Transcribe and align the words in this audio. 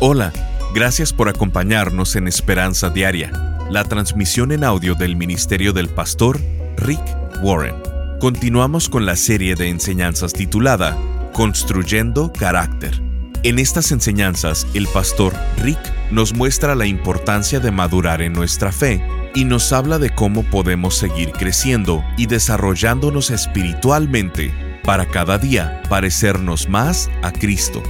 Hola, 0.00 0.32
gracias 0.72 1.12
por 1.12 1.28
acompañarnos 1.28 2.14
en 2.14 2.28
Esperanza 2.28 2.88
Diaria, 2.88 3.32
la 3.68 3.82
transmisión 3.82 4.52
en 4.52 4.62
audio 4.62 4.94
del 4.94 5.16
Ministerio 5.16 5.72
del 5.72 5.88
Pastor 5.88 6.40
Rick 6.76 7.02
Warren. 7.42 7.74
Continuamos 8.20 8.88
con 8.88 9.06
la 9.06 9.16
serie 9.16 9.56
de 9.56 9.70
enseñanzas 9.70 10.32
titulada 10.32 10.96
Construyendo 11.32 12.32
Carácter. 12.32 13.02
En 13.42 13.58
estas 13.58 13.90
enseñanzas, 13.90 14.68
el 14.72 14.86
pastor 14.86 15.34
Rick 15.56 15.80
nos 16.12 16.32
muestra 16.32 16.76
la 16.76 16.86
importancia 16.86 17.58
de 17.58 17.72
madurar 17.72 18.22
en 18.22 18.34
nuestra 18.34 18.70
fe 18.70 19.04
y 19.34 19.44
nos 19.44 19.72
habla 19.72 19.98
de 19.98 20.14
cómo 20.14 20.44
podemos 20.44 20.94
seguir 20.94 21.32
creciendo 21.32 22.04
y 22.16 22.26
desarrollándonos 22.26 23.30
espiritualmente 23.30 24.54
para 24.84 25.06
cada 25.06 25.38
día 25.38 25.82
parecernos 25.88 26.68
más 26.68 27.10
a 27.22 27.32
Cristo. 27.32 27.82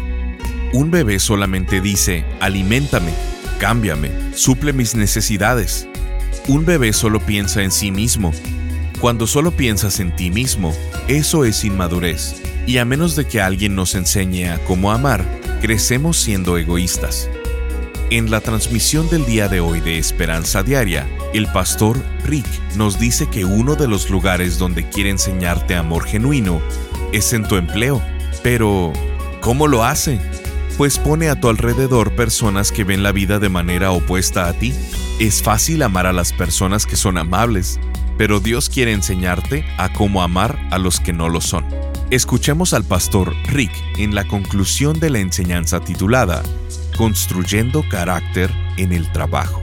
Un 0.72 0.90
bebé 0.90 1.18
solamente 1.18 1.80
dice, 1.80 2.26
aliméntame, 2.40 3.12
cámbiame, 3.58 4.10
suple 4.34 4.74
mis 4.74 4.94
necesidades. 4.94 5.88
Un 6.46 6.66
bebé 6.66 6.92
solo 6.92 7.20
piensa 7.20 7.62
en 7.62 7.70
sí 7.70 7.90
mismo. 7.90 8.32
Cuando 9.00 9.26
solo 9.26 9.50
piensas 9.50 9.98
en 9.98 10.14
ti 10.14 10.30
mismo, 10.30 10.74
eso 11.08 11.46
es 11.46 11.64
inmadurez. 11.64 12.42
Y 12.66 12.76
a 12.78 12.84
menos 12.84 13.16
de 13.16 13.26
que 13.26 13.40
alguien 13.40 13.74
nos 13.74 13.94
enseñe 13.94 14.50
a 14.50 14.58
cómo 14.66 14.92
amar, 14.92 15.24
crecemos 15.62 16.18
siendo 16.18 16.58
egoístas. 16.58 17.30
En 18.10 18.30
la 18.30 18.42
transmisión 18.42 19.08
del 19.08 19.24
día 19.24 19.48
de 19.48 19.60
hoy 19.60 19.80
de 19.80 19.98
Esperanza 19.98 20.62
Diaria, 20.62 21.06
el 21.32 21.46
pastor 21.46 21.98
Rick 22.24 22.46
nos 22.76 22.98
dice 22.98 23.26
que 23.26 23.46
uno 23.46 23.74
de 23.74 23.88
los 23.88 24.10
lugares 24.10 24.58
donde 24.58 24.86
quiere 24.86 25.08
enseñarte 25.08 25.74
amor 25.74 26.04
genuino 26.04 26.60
es 27.12 27.32
en 27.32 27.48
tu 27.48 27.56
empleo. 27.56 28.02
Pero, 28.42 28.92
¿cómo 29.40 29.66
lo 29.66 29.84
hace? 29.84 30.20
Pues 30.78 30.96
pone 30.96 31.28
a 31.28 31.34
tu 31.34 31.48
alrededor 31.48 32.14
personas 32.14 32.70
que 32.70 32.84
ven 32.84 33.02
la 33.02 33.10
vida 33.10 33.40
de 33.40 33.48
manera 33.48 33.90
opuesta 33.90 34.46
a 34.46 34.52
ti. 34.52 34.72
Es 35.18 35.42
fácil 35.42 35.82
amar 35.82 36.06
a 36.06 36.12
las 36.12 36.32
personas 36.32 36.86
que 36.86 36.94
son 36.94 37.18
amables, 37.18 37.80
pero 38.16 38.38
Dios 38.38 38.70
quiere 38.70 38.92
enseñarte 38.92 39.64
a 39.76 39.92
cómo 39.92 40.22
amar 40.22 40.56
a 40.70 40.78
los 40.78 41.00
que 41.00 41.12
no 41.12 41.28
lo 41.28 41.40
son. 41.40 41.66
Escuchemos 42.10 42.74
al 42.74 42.84
pastor 42.84 43.34
Rick 43.48 43.72
en 43.98 44.14
la 44.14 44.22
conclusión 44.28 45.00
de 45.00 45.10
la 45.10 45.18
enseñanza 45.18 45.80
titulada 45.80 46.44
Construyendo 46.96 47.84
carácter 47.88 48.48
en 48.76 48.92
el 48.92 49.10
trabajo. 49.10 49.60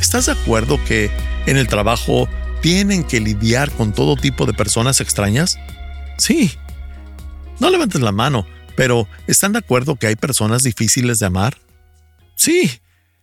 ¿Estás 0.00 0.26
de 0.26 0.32
acuerdo 0.32 0.80
que 0.84 1.12
en 1.46 1.56
el 1.56 1.68
trabajo 1.68 2.28
tienen 2.60 3.04
que 3.04 3.20
lidiar 3.20 3.70
con 3.70 3.92
todo 3.92 4.16
tipo 4.16 4.46
de 4.46 4.52
personas 4.52 5.00
extrañas? 5.00 5.60
Sí. 6.18 6.50
No 7.60 7.70
levantes 7.70 8.00
la 8.00 8.10
mano, 8.10 8.44
pero, 8.76 9.08
¿están 9.26 9.52
de 9.52 9.58
acuerdo 9.58 9.96
que 9.96 10.06
hay 10.06 10.16
personas 10.16 10.62
difíciles 10.62 11.18
de 11.18 11.26
amar? 11.26 11.58
Sí. 12.36 12.70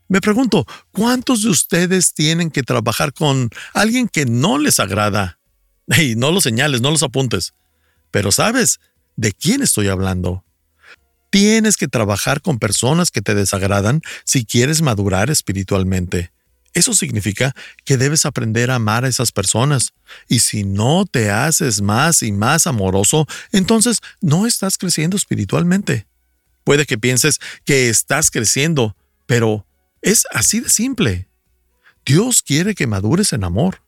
Me 0.08 0.22
pregunto, 0.22 0.66
¿cuántos 0.92 1.44
de 1.44 1.50
ustedes 1.50 2.14
tienen 2.14 2.50
que 2.50 2.64
trabajar 2.64 3.14
con 3.14 3.50
alguien 3.73 4.08
que 4.08 4.25
no 4.25 4.58
les 4.58 4.80
agrada? 4.80 5.39
Y 5.97 6.16
no 6.16 6.31
los 6.31 6.44
señales, 6.44 6.81
no 6.81 6.92
los 6.92 7.02
apuntes. 7.02 7.53
Pero 8.11 8.31
sabes, 8.31 8.80
¿de 9.16 9.33
quién 9.33 9.64
estoy 9.64 9.88
hablando? 9.88 10.44
Tienes 11.31 11.77
que 11.77 11.88
trabajar 11.88 12.42
con 12.42 12.59
personas 12.59 13.11
que 13.11 13.22
te 13.22 13.36
desagradan 13.36 14.02
si 14.23 14.45
quieres 14.45 14.81
madurar 14.81 15.30
espiritualmente. 15.30 16.31
Eso 16.73 16.94
significa 16.94 17.56
que 17.84 17.98
debes 17.98 18.25
aprender 18.25 18.72
a 18.72 18.75
amar 18.75 19.06
a 19.06 19.08
esas 19.08 19.31
personas. 19.31 19.94
Y 20.28 20.39
si 20.39 20.64
no 20.64 21.06
te 21.06 21.31
haces 21.31 21.81
más 21.81 22.22
y 22.22 22.31
más 22.31 22.67
amoroso, 22.67 23.28
entonces 23.52 24.00
no 24.22 24.45
estás 24.45 24.78
creciendo 24.78 25.17
espiritualmente. 25.17 26.08
Puede 26.64 26.86
que 26.86 26.98
pienses 26.98 27.39
que 27.66 27.89
estás 27.89 28.30
creciendo, 28.30 28.95
pero 29.26 29.66
es 30.02 30.26
así 30.31 30.59
de 30.59 30.70
simple. 30.70 31.28
Dios 32.06 32.44
quiere 32.44 32.76
que 32.76 32.88
madures 32.88 33.33
en 33.33 33.44
amor. 33.44 33.81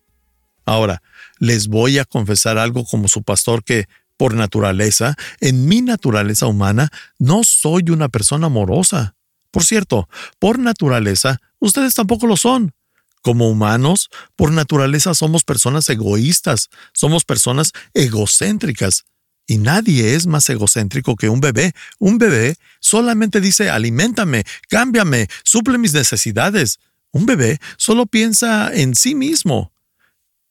Ahora, 0.66 1.02
les 1.40 1.68
voy 1.68 2.00
a 2.00 2.06
confesar 2.06 2.58
algo 2.58 2.86
como 2.86 3.08
su 3.08 3.24
pastor 3.24 3.64
que, 3.64 3.88
por 4.18 4.36
naturaleza, 4.36 5.16
en 5.40 5.68
mi 5.68 5.82
naturaleza 5.82 6.48
humana, 6.48 6.90
no 7.18 7.44
soy 7.44 7.90
una 7.90 8.10
persona 8.10 8.48
amorosa. 8.48 9.16
Por 9.52 9.64
cierto, 9.64 10.08
por 10.40 10.60
naturaleza, 10.60 11.40
ustedes 11.60 11.94
tampoco 11.94 12.28
lo 12.28 12.38
son. 12.38 12.74
Como 13.22 13.50
humanos, 13.50 14.10
por 14.36 14.52
naturaleza 14.52 15.14
somos 15.14 15.44
personas 15.44 15.88
egoístas, 15.90 16.70
somos 16.94 17.24
personas 17.24 17.72
egocéntricas. 17.94 19.06
Y 19.48 19.58
nadie 19.58 20.16
es 20.16 20.28
más 20.28 20.50
egocéntrico 20.50 21.16
que 21.16 21.30
un 21.30 21.42
bebé. 21.42 21.74
Un 22.00 22.18
bebé 22.18 22.56
solamente 22.80 23.42
dice, 23.42 23.70
aliméntame, 23.70 24.44
cámbiame, 24.70 25.28
suple 25.44 25.78
mis 25.78 25.94
necesidades. 25.94 26.80
Un 27.12 27.26
bebé 27.26 27.60
solo 27.78 28.06
piensa 28.06 28.74
en 28.74 28.96
sí 28.96 29.14
mismo. 29.14 29.74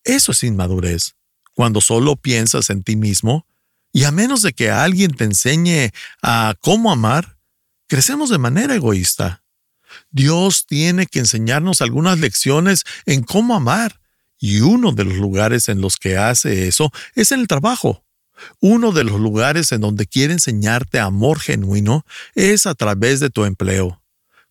Eso 0.04 0.32
es 0.32 0.42
inmadurez. 0.42 1.14
Cuando 1.54 1.80
solo 1.80 2.16
piensas 2.16 2.70
en 2.70 2.82
ti 2.82 2.96
mismo, 2.96 3.46
y 3.92 4.04
a 4.04 4.12
menos 4.12 4.42
de 4.42 4.52
que 4.52 4.70
alguien 4.70 5.12
te 5.12 5.24
enseñe 5.24 5.92
a 6.22 6.54
cómo 6.60 6.92
amar, 6.92 7.38
crecemos 7.88 8.30
de 8.30 8.38
manera 8.38 8.74
egoísta. 8.74 9.42
Dios 10.10 10.66
tiene 10.66 11.06
que 11.06 11.20
enseñarnos 11.20 11.80
algunas 11.80 12.18
lecciones 12.18 12.84
en 13.06 13.22
cómo 13.22 13.54
amar, 13.54 14.00
y 14.38 14.60
uno 14.60 14.92
de 14.92 15.04
los 15.04 15.16
lugares 15.16 15.68
en 15.68 15.80
los 15.80 15.96
que 15.96 16.16
hace 16.16 16.66
eso 16.66 16.90
es 17.14 17.30
en 17.30 17.40
el 17.40 17.46
trabajo. 17.46 18.04
Uno 18.60 18.92
de 18.92 19.04
los 19.04 19.20
lugares 19.20 19.70
en 19.72 19.82
donde 19.82 20.06
quiere 20.06 20.32
enseñarte 20.32 20.98
amor 20.98 21.38
genuino 21.40 22.06
es 22.34 22.66
a 22.66 22.74
través 22.74 23.20
de 23.20 23.28
tu 23.28 23.44
empleo. 23.44 24.02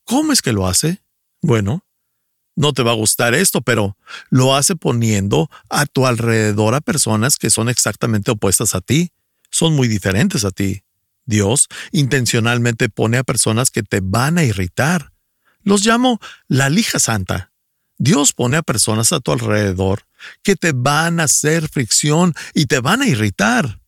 ¿Cómo 0.03 0.31
es 0.31 0.43
que 0.43 0.53
lo 0.53 0.67
hace? 0.67 1.01
Bueno, 1.41 1.83
no 2.55 2.73
te 2.73 2.83
va 2.83 2.91
a 2.91 2.95
gustar 2.95 3.33
esto, 3.33 3.61
pero 3.61 3.97
lo 4.29 4.55
hace 4.55 4.75
poniendo 4.75 5.49
a 5.69 5.85
tu 5.85 6.05
alrededor 6.05 6.75
a 6.75 6.81
personas 6.81 7.37
que 7.37 7.49
son 7.49 7.69
exactamente 7.69 8.31
opuestas 8.31 8.75
a 8.75 8.81
ti, 8.81 9.11
son 9.49 9.75
muy 9.75 9.87
diferentes 9.87 10.45
a 10.45 10.51
ti. 10.51 10.83
Dios 11.25 11.67
intencionalmente 11.91 12.89
pone 12.89 13.17
a 13.17 13.23
personas 13.23 13.71
que 13.71 13.83
te 13.83 14.01
van 14.01 14.37
a 14.37 14.43
irritar. 14.43 15.08
Los 15.63 15.85
llamo 15.85 16.19
la 16.47 16.69
lija 16.69 16.99
santa. 16.99 17.51
Dios 17.97 18.31
pone 18.33 18.57
a 18.57 18.63
personas 18.63 19.11
a 19.11 19.19
tu 19.19 19.31
alrededor 19.31 20.05
que 20.41 20.55
te 20.55 20.71
van 20.73 21.19
a 21.19 21.23
hacer 21.23 21.67
fricción 21.67 22.33
y 22.53 22.65
te 22.65 22.79
van 22.79 23.01
a 23.01 23.07
irritar. 23.07 23.79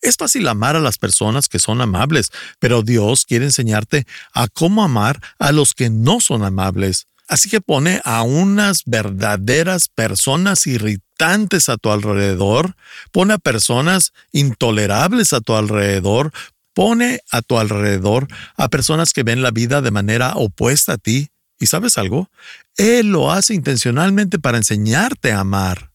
Es 0.00 0.16
fácil 0.16 0.46
amar 0.46 0.76
a 0.76 0.80
las 0.80 0.96
personas 0.96 1.48
que 1.48 1.58
son 1.58 1.80
amables, 1.80 2.30
pero 2.60 2.82
Dios 2.82 3.24
quiere 3.24 3.46
enseñarte 3.46 4.06
a 4.32 4.46
cómo 4.46 4.84
amar 4.84 5.20
a 5.40 5.50
los 5.50 5.74
que 5.74 5.90
no 5.90 6.20
son 6.20 6.44
amables. 6.44 7.08
Así 7.26 7.50
que 7.50 7.60
pone 7.60 8.00
a 8.04 8.22
unas 8.22 8.84
verdaderas 8.86 9.88
personas 9.88 10.66
irritantes 10.66 11.68
a 11.68 11.76
tu 11.76 11.90
alrededor, 11.90 12.74
pone 13.12 13.34
a 13.34 13.38
personas 13.38 14.12
intolerables 14.32 15.32
a 15.32 15.40
tu 15.40 15.54
alrededor, 15.54 16.32
Pone 16.78 17.22
a 17.32 17.42
tu 17.42 17.58
alrededor 17.58 18.28
a 18.56 18.68
personas 18.68 19.12
que 19.12 19.24
ven 19.24 19.42
la 19.42 19.50
vida 19.50 19.80
de 19.80 19.90
manera 19.90 20.34
opuesta 20.36 20.92
a 20.92 20.96
ti. 20.96 21.32
¿Y 21.58 21.66
sabes 21.66 21.98
algo? 21.98 22.30
Él 22.76 23.08
lo 23.08 23.32
hace 23.32 23.52
intencionalmente 23.52 24.38
para 24.38 24.58
enseñarte 24.58 25.32
a 25.32 25.40
amar. 25.40 25.90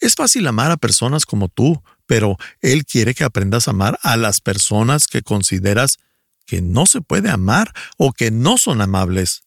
Es 0.00 0.16
fácil 0.16 0.48
amar 0.48 0.72
a 0.72 0.76
personas 0.76 1.24
como 1.24 1.48
tú, 1.48 1.84
pero 2.06 2.36
Él 2.62 2.84
quiere 2.84 3.14
que 3.14 3.22
aprendas 3.22 3.68
a 3.68 3.70
amar 3.70 3.96
a 4.02 4.16
las 4.16 4.40
personas 4.40 5.06
que 5.06 5.22
consideras 5.22 5.98
que 6.46 6.60
no 6.60 6.86
se 6.86 7.00
puede 7.00 7.30
amar 7.30 7.72
o 7.96 8.12
que 8.12 8.32
no 8.32 8.58
son 8.58 8.80
amables. 8.80 9.44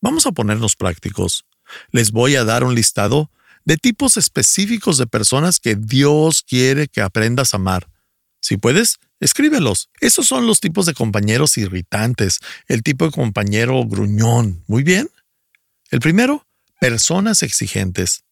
Vamos 0.00 0.26
a 0.26 0.30
ponernos 0.30 0.76
prácticos. 0.76 1.44
Les 1.90 2.12
voy 2.12 2.36
a 2.36 2.44
dar 2.44 2.62
un 2.62 2.76
listado 2.76 3.32
de 3.64 3.78
tipos 3.78 4.16
específicos 4.16 4.96
de 4.96 5.08
personas 5.08 5.58
que 5.58 5.74
Dios 5.74 6.44
quiere 6.46 6.86
que 6.86 7.00
aprendas 7.00 7.52
a 7.52 7.56
amar. 7.56 7.89
Si 8.40 8.56
puedes, 8.56 8.98
escríbelos. 9.20 9.90
Esos 10.00 10.26
son 10.26 10.46
los 10.46 10.60
tipos 10.60 10.86
de 10.86 10.94
compañeros 10.94 11.56
irritantes, 11.58 12.40
el 12.66 12.82
tipo 12.82 13.04
de 13.04 13.12
compañero 13.12 13.84
gruñón. 13.86 14.64
Muy 14.66 14.82
bien. 14.82 15.10
El 15.90 16.00
primero, 16.00 16.46
personas 16.80 17.42
exigentes. 17.42 18.24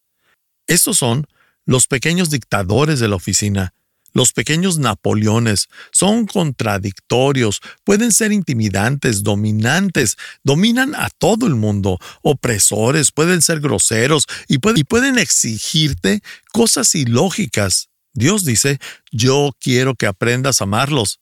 Estos 0.66 0.98
son 0.98 1.26
los 1.66 1.86
pequeños 1.86 2.30
dictadores 2.30 2.98
de 2.98 3.08
la 3.08 3.16
oficina, 3.16 3.74
los 4.12 4.32
pequeños 4.32 4.78
Napoleones. 4.78 5.68
Son 5.92 6.26
contradictorios, 6.26 7.60
pueden 7.84 8.10
ser 8.10 8.32
intimidantes, 8.32 9.22
dominantes, 9.22 10.16
dominan 10.42 10.94
a 10.94 11.10
todo 11.10 11.46
el 11.46 11.54
mundo, 11.54 11.98
opresores, 12.22 13.12
pueden 13.12 13.42
ser 13.42 13.60
groseros 13.60 14.24
y, 14.48 14.56
y 14.78 14.84
pueden 14.84 15.18
exigirte 15.18 16.22
cosas 16.52 16.94
ilógicas. 16.94 17.90
Dios 18.18 18.44
dice, 18.44 18.78
yo 19.12 19.52
quiero 19.60 19.94
que 19.94 20.06
aprendas 20.06 20.60
a 20.60 20.64
amarlos, 20.64 21.20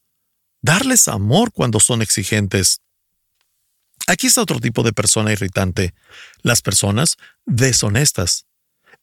darles 0.63 1.09
amor 1.09 1.53
cuando 1.53 1.79
son 1.79 2.01
exigentes. 2.01 2.81
Aquí 4.07 4.27
está 4.27 4.41
otro 4.41 4.61
tipo 4.61 4.83
de 4.83 4.93
persona 4.93 5.33
irritante, 5.33 5.95
las 6.43 6.63
personas 6.63 7.17
deshonestas. 7.45 8.47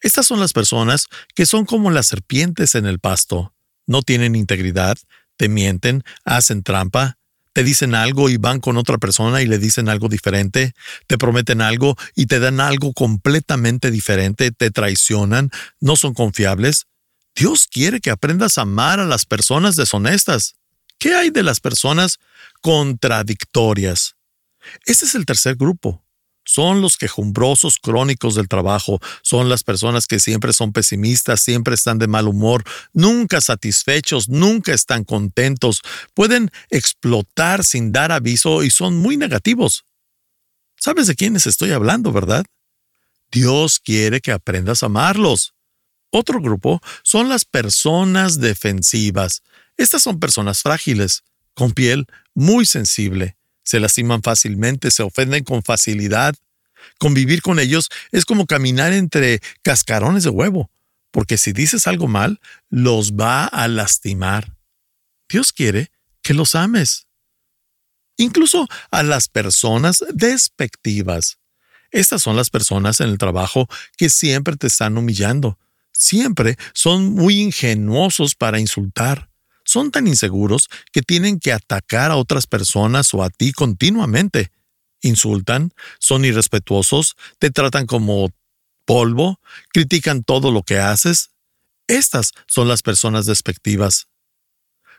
Estas 0.02 0.26
son 0.26 0.40
las 0.40 0.54
personas 0.54 1.06
que 1.36 1.46
son 1.46 1.66
como 1.66 1.92
las 1.92 2.08
serpientes 2.08 2.76
en 2.76 2.86
el 2.86 3.00
pasto. 3.00 3.54
No 3.86 4.02
tienen 4.02 4.36
integridad, 4.36 4.98
te 5.38 5.48
mienten, 5.48 6.04
hacen 6.26 6.64
trampa, 6.64 7.18
te 7.54 7.64
dicen 7.64 7.94
algo 7.94 8.30
y 8.30 8.38
van 8.38 8.60
con 8.60 8.78
otra 8.78 8.98
persona 8.98 9.42
y 9.44 9.46
le 9.46 9.60
dicen 9.60 9.88
algo 9.88 10.10
diferente, 10.10 10.74
te 11.06 11.18
prometen 11.20 11.62
algo 11.62 11.96
y 12.16 12.26
te 12.26 12.40
dan 12.40 12.60
algo 12.60 12.94
completamente 12.94 13.92
diferente, 13.92 14.52
te 14.52 14.72
traicionan, 14.72 15.52
no 15.80 15.96
son 15.96 16.16
confiables. 16.16 16.88
Dios 17.36 17.68
quiere 17.68 18.00
que 18.00 18.12
aprendas 18.12 18.58
a 18.58 18.62
amar 18.62 19.00
a 19.00 19.06
las 19.06 19.26
personas 19.26 19.76
deshonestas. 19.76 20.56
¿Qué 21.00 21.16
hay 21.16 21.30
de 21.32 21.44
las 21.44 21.60
personas 21.60 22.20
contradictorias? 22.62 24.16
Ese 24.86 25.06
es 25.06 25.16
el 25.16 25.26
tercer 25.26 25.56
grupo. 25.56 26.04
Son 26.46 26.82
los 26.82 26.98
quejumbrosos 26.98 27.78
crónicos 27.78 28.36
del 28.36 28.50
trabajo, 28.50 29.00
son 29.22 29.48
las 29.48 29.64
personas 29.64 30.08
que 30.08 30.20
siempre 30.20 30.52
son 30.52 30.74
pesimistas, 30.74 31.40
siempre 31.40 31.74
están 31.74 32.00
de 32.00 32.08
mal 32.08 32.28
humor, 32.28 32.66
nunca 32.92 33.40
satisfechos, 33.40 34.28
nunca 34.28 34.74
están 34.74 35.06
contentos, 35.06 35.82
pueden 36.14 36.52
explotar 36.70 37.64
sin 37.64 37.94
dar 37.94 38.12
aviso 38.12 38.64
y 38.64 38.72
son 38.72 38.98
muy 38.98 39.16
negativos. 39.16 39.86
¿Sabes 40.78 41.08
de 41.08 41.16
quiénes 41.16 41.48
estoy 41.48 41.72
hablando, 41.72 42.12
verdad? 42.12 42.46
Dios 43.32 43.80
quiere 43.80 44.20
que 44.20 44.34
aprendas 44.34 44.84
a 44.84 44.88
amarlos. 44.88 45.53
Otro 46.16 46.40
grupo 46.40 46.82
son 47.04 47.28
las 47.28 47.44
personas 47.44 48.40
defensivas. 48.40 49.42
Estas 49.78 50.04
son 50.04 50.20
personas 50.20 50.62
frágiles, 50.62 51.24
con 51.56 51.72
piel 51.72 52.08
muy 52.36 52.66
sensible 52.66 53.36
se 53.64 53.80
lastiman 53.80 54.22
fácilmente, 54.22 54.92
se 54.92 55.04
ofenden 55.04 55.44
con 55.44 55.64
facilidad. 55.64 56.36
Convivir 57.00 57.42
con 57.42 57.60
ellos 57.60 57.90
es 58.12 58.26
como 58.26 58.46
caminar 58.46 58.94
entre 58.94 59.42
cascarones 59.62 60.24
de 60.24 60.30
huevo, 60.30 60.70
porque 61.12 61.38
si 61.38 61.54
dices 61.54 61.88
algo 61.88 62.08
mal, 62.08 62.40
los 62.70 63.14
va 63.14 63.46
a 63.46 63.68
lastimar. 63.68 64.54
Dios 65.30 65.54
quiere 65.54 65.92
que 66.22 66.34
los 66.34 66.56
ames. 66.56 67.08
Incluso 68.18 68.68
a 68.92 69.02
las 69.02 69.28
personas 69.28 70.04
despectivas. 70.14 71.40
Estas 71.90 72.22
son 72.22 72.36
las 72.36 72.50
personas 72.50 73.00
en 73.00 73.10
el 73.10 73.18
trabajo 73.18 73.68
que 73.98 74.10
siempre 74.10 74.56
te 74.56 74.68
están 74.68 74.98
humillando. 74.98 75.58
Siempre 76.04 76.58
son 76.74 77.14
muy 77.14 77.40
ingenuosos 77.40 78.36
para 78.36 78.60
insultar 78.60 79.30
son 79.66 79.92
tan 79.92 80.08
inseguros 80.08 80.70
que 80.92 81.02
tienen 81.02 81.40
que 81.40 81.54
atacar 81.54 82.12
a 82.12 82.18
otras 82.18 82.48
personas 82.48 83.14
o 83.14 83.24
a 83.24 83.30
ti 83.30 83.54
continuamente. 83.54 84.52
Insultan, 85.02 85.74
son 86.00 86.26
irrespetuosos, 86.26 87.16
te 87.40 87.50
tratan 87.50 87.86
como 87.86 88.30
polvo, 88.86 89.40
critican 89.74 90.24
todo 90.24 90.52
lo 90.52 90.64
que 90.64 90.80
haces. 90.80 91.32
Estas 91.88 92.34
son 92.48 92.68
las 92.68 92.82
personas 92.82 93.26
despectivas. 93.26 94.08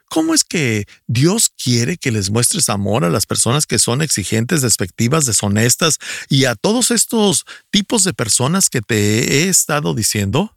¿Cómo 0.06 0.34
es 0.34 0.44
que 0.44 0.86
Dios 1.06 1.50
quiere 1.50 1.96
que 1.96 2.12
les 2.12 2.30
muestres 2.30 2.68
amor 2.68 3.04
a 3.04 3.10
las 3.10 3.26
personas 3.26 3.66
que 3.66 3.78
son 3.78 4.02
exigentes, 4.02 4.60
despectivas, 4.60 5.24
deshonestas 5.24 5.98
y 6.28 6.44
a 6.44 6.54
todos 6.54 6.90
estos 6.90 7.44
tipos 7.70 8.04
de 8.04 8.12
personas 8.12 8.68
que 8.68 8.82
te 8.82 9.42
he 9.44 9.48
estado 9.48 9.94
diciendo? 9.94 10.53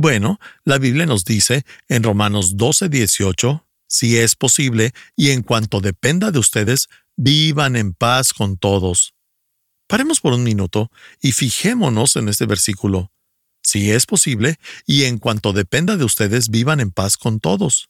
Bueno, 0.00 0.38
la 0.62 0.78
Biblia 0.78 1.06
nos 1.06 1.24
dice 1.24 1.64
en 1.88 2.04
Romanos 2.04 2.56
12, 2.56 2.88
18, 2.88 3.66
si 3.88 4.16
es 4.16 4.36
posible, 4.36 4.92
y 5.16 5.30
en 5.30 5.42
cuanto 5.42 5.80
dependa 5.80 6.30
de 6.30 6.38
ustedes, 6.38 6.88
vivan 7.16 7.74
en 7.74 7.94
paz 7.94 8.32
con 8.32 8.58
todos. 8.58 9.14
Paremos 9.88 10.20
por 10.20 10.34
un 10.34 10.44
minuto 10.44 10.92
y 11.20 11.32
fijémonos 11.32 12.14
en 12.14 12.28
este 12.28 12.46
versículo. 12.46 13.10
Si 13.60 13.90
es 13.90 14.06
posible, 14.06 14.60
y 14.86 15.02
en 15.02 15.18
cuanto 15.18 15.52
dependa 15.52 15.96
de 15.96 16.04
ustedes, 16.04 16.48
vivan 16.48 16.78
en 16.78 16.92
paz 16.92 17.16
con 17.16 17.40
todos. 17.40 17.88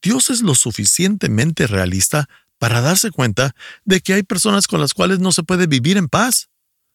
Dios 0.00 0.30
es 0.30 0.42
lo 0.42 0.54
suficientemente 0.54 1.66
realista 1.66 2.28
para 2.60 2.80
darse 2.80 3.10
cuenta 3.10 3.56
de 3.84 4.00
que 4.00 4.14
hay 4.14 4.22
personas 4.22 4.68
con 4.68 4.80
las 4.80 4.94
cuales 4.94 5.18
no 5.18 5.32
se 5.32 5.42
puede 5.42 5.66
vivir 5.66 5.96
en 5.96 6.06
paz, 6.06 6.50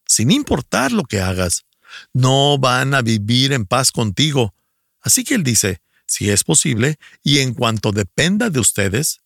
sin 0.08 0.32
importar 0.32 0.94
lo 0.94 1.04
que 1.04 1.20
hagas 1.20 1.66
no 2.14 2.58
van 2.58 2.94
a 2.94 3.02
vivir 3.02 3.54
en 3.54 3.66
paz 3.66 3.92
contigo. 3.92 4.54
Así 5.02 5.24
que 5.24 5.36
él 5.36 5.44
dice, 5.44 5.82
si 6.06 6.30
es 6.30 6.44
posible, 6.44 6.98
y 7.24 7.40
en 7.40 7.54
cuanto 7.54 7.92
dependa 7.92 8.50
de 8.50 8.60
ustedes, 8.60 9.22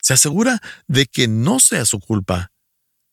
se 0.00 0.14
asegura 0.14 0.60
de 0.86 1.06
que 1.06 1.28
no 1.28 1.58
sea 1.58 1.84
su 1.84 1.98
culpa. 2.00 2.52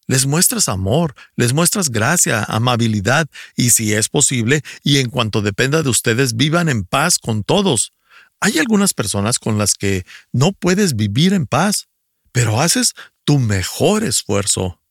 Les 0.06 0.26
muestras 0.26 0.68
amor, 0.68 1.16
les 1.36 1.54
muestras 1.54 1.90
gracia, 1.90 2.44
amabilidad, 2.44 3.28
y 3.56 3.70
si 3.70 3.94
es 3.94 4.10
posible, 4.10 4.62
y 4.84 4.98
en 4.98 5.10
cuanto 5.10 5.42
dependa 5.42 5.82
de 5.82 5.90
ustedes, 5.90 6.36
vivan 6.36 6.68
en 6.68 6.84
paz 6.84 7.18
con 7.20 7.44
todos. 7.44 7.94
Hay 8.42 8.60
algunas 8.60 8.94
personas 8.94 9.40
con 9.40 9.58
las 9.58 9.76
que 9.76 10.06
no 10.34 10.52
puedes 10.52 10.96
vivir 10.96 11.34
en 11.34 11.48
paz, 11.48 11.88
pero 12.34 12.60
haces 12.60 12.94
tu 13.24 13.40
mejor 13.40 14.04
esfuerzo. 14.04 14.82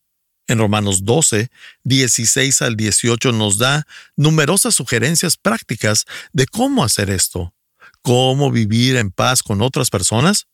En 0.53 0.59
Romanos 0.59 1.07
12, 1.07 1.51
16 1.85 2.61
al 2.61 2.77
18 2.77 3.33
nos 3.33 3.57
da 3.57 3.87
numerosas 4.17 4.75
sugerencias 4.75 5.39
prácticas 5.39 6.05
de 6.35 6.45
cómo 6.47 6.85
hacer 6.85 7.09
esto, 7.09 7.55
cómo 8.03 8.51
vivir 8.51 8.97
en 8.97 9.11
paz 9.11 9.43
con 9.43 9.63
otras 9.63 9.89
personas. 9.89 10.49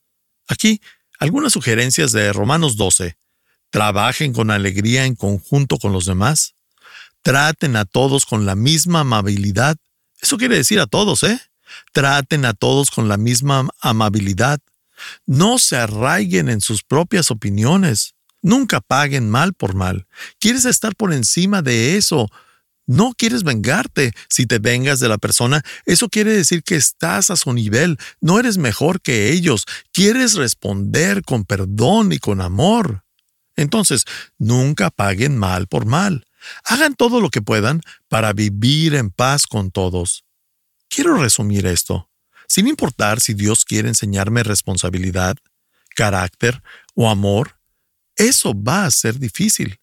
Aquí, 0.46 0.80
algunas 1.18 1.52
sugerencias 1.52 2.12
de 2.12 2.32
Romanos 2.32 2.76
12. 2.76 3.18
Trabajen 3.70 4.32
con 4.32 4.52
alegría 4.52 5.04
en 5.04 5.16
conjunto 5.16 5.78
con 5.78 5.92
los 5.92 6.06
demás. 6.06 6.54
Traten 7.22 7.74
a 7.74 7.84
todos 7.84 8.24
con 8.24 8.46
la 8.46 8.54
misma 8.54 9.00
amabilidad. 9.00 9.78
Eso 10.20 10.38
quiere 10.38 10.54
decir 10.54 10.78
a 10.78 10.86
todos, 10.86 11.24
¿eh? 11.24 11.40
Traten 11.92 12.44
a 12.44 12.54
todos 12.54 12.92
con 12.92 13.08
la 13.08 13.16
misma 13.16 13.66
amabilidad. 13.80 14.60
No 15.26 15.58
se 15.58 15.76
arraiguen 15.76 16.48
en 16.48 16.60
sus 16.60 16.84
propias 16.84 17.32
opiniones. 17.32 18.14
Nunca 18.42 18.80
paguen 18.80 19.30
mal 19.30 19.52
por 19.54 19.74
mal. 19.74 20.06
Quieres 20.38 20.64
estar 20.64 20.94
por 20.94 21.12
encima 21.12 21.62
de 21.62 21.96
eso. 21.96 22.28
No 22.86 23.12
quieres 23.12 23.42
vengarte. 23.42 24.12
Si 24.28 24.46
te 24.46 24.58
vengas 24.58 25.00
de 25.00 25.08
la 25.08 25.18
persona, 25.18 25.62
eso 25.84 26.08
quiere 26.08 26.32
decir 26.32 26.62
que 26.62 26.76
estás 26.76 27.30
a 27.30 27.36
su 27.36 27.52
nivel. 27.52 27.98
No 28.20 28.38
eres 28.38 28.56
mejor 28.56 29.00
que 29.00 29.30
ellos. 29.30 29.64
Quieres 29.92 30.34
responder 30.34 31.22
con 31.22 31.44
perdón 31.44 32.12
y 32.12 32.18
con 32.18 32.40
amor. 32.40 33.04
Entonces, 33.56 34.04
nunca 34.38 34.90
paguen 34.90 35.36
mal 35.36 35.66
por 35.66 35.84
mal. 35.84 36.24
Hagan 36.64 36.94
todo 36.94 37.20
lo 37.20 37.28
que 37.28 37.42
puedan 37.42 37.82
para 38.08 38.32
vivir 38.32 38.94
en 38.94 39.10
paz 39.10 39.46
con 39.46 39.70
todos. 39.70 40.24
Quiero 40.88 41.18
resumir 41.18 41.66
esto. 41.66 42.08
Sin 42.46 42.66
importar 42.68 43.20
si 43.20 43.34
Dios 43.34 43.64
quiere 43.64 43.88
enseñarme 43.88 44.42
responsabilidad, 44.42 45.36
carácter 45.94 46.62
o 46.94 47.10
amor, 47.10 47.57
eso 48.18 48.52
va 48.54 48.84
a 48.84 48.90
ser 48.90 49.18
difícil, 49.18 49.80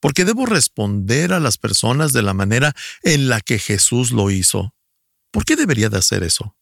porque 0.00 0.24
debo 0.24 0.46
responder 0.46 1.32
a 1.32 1.40
las 1.40 1.58
personas 1.58 2.12
de 2.12 2.22
la 2.22 2.34
manera 2.34 2.74
en 3.02 3.28
la 3.28 3.40
que 3.40 3.58
Jesús 3.58 4.12
lo 4.12 4.30
hizo. 4.30 4.74
¿Por 5.32 5.44
qué 5.44 5.56
debería 5.56 5.88
de 5.88 5.98
hacer 5.98 6.22
eso? 6.22 6.54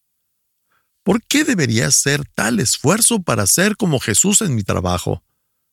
¿Por 1.02 1.22
qué 1.22 1.44
debería 1.44 1.88
hacer 1.88 2.24
tal 2.34 2.58
esfuerzo 2.58 3.22
para 3.22 3.46
ser 3.46 3.76
como 3.76 4.00
Jesús 4.00 4.40
en 4.40 4.54
mi 4.54 4.62
trabajo? 4.62 5.22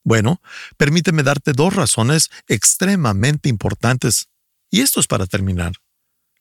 Bueno, 0.03 0.41
permíteme 0.77 1.23
darte 1.23 1.53
dos 1.53 1.73
razones 1.73 2.29
extremadamente 2.47 3.47
importantes, 3.47 4.27
y 4.69 4.81
esto 4.81 4.99
es 4.99 5.07
para 5.07 5.27
terminar. 5.27 5.73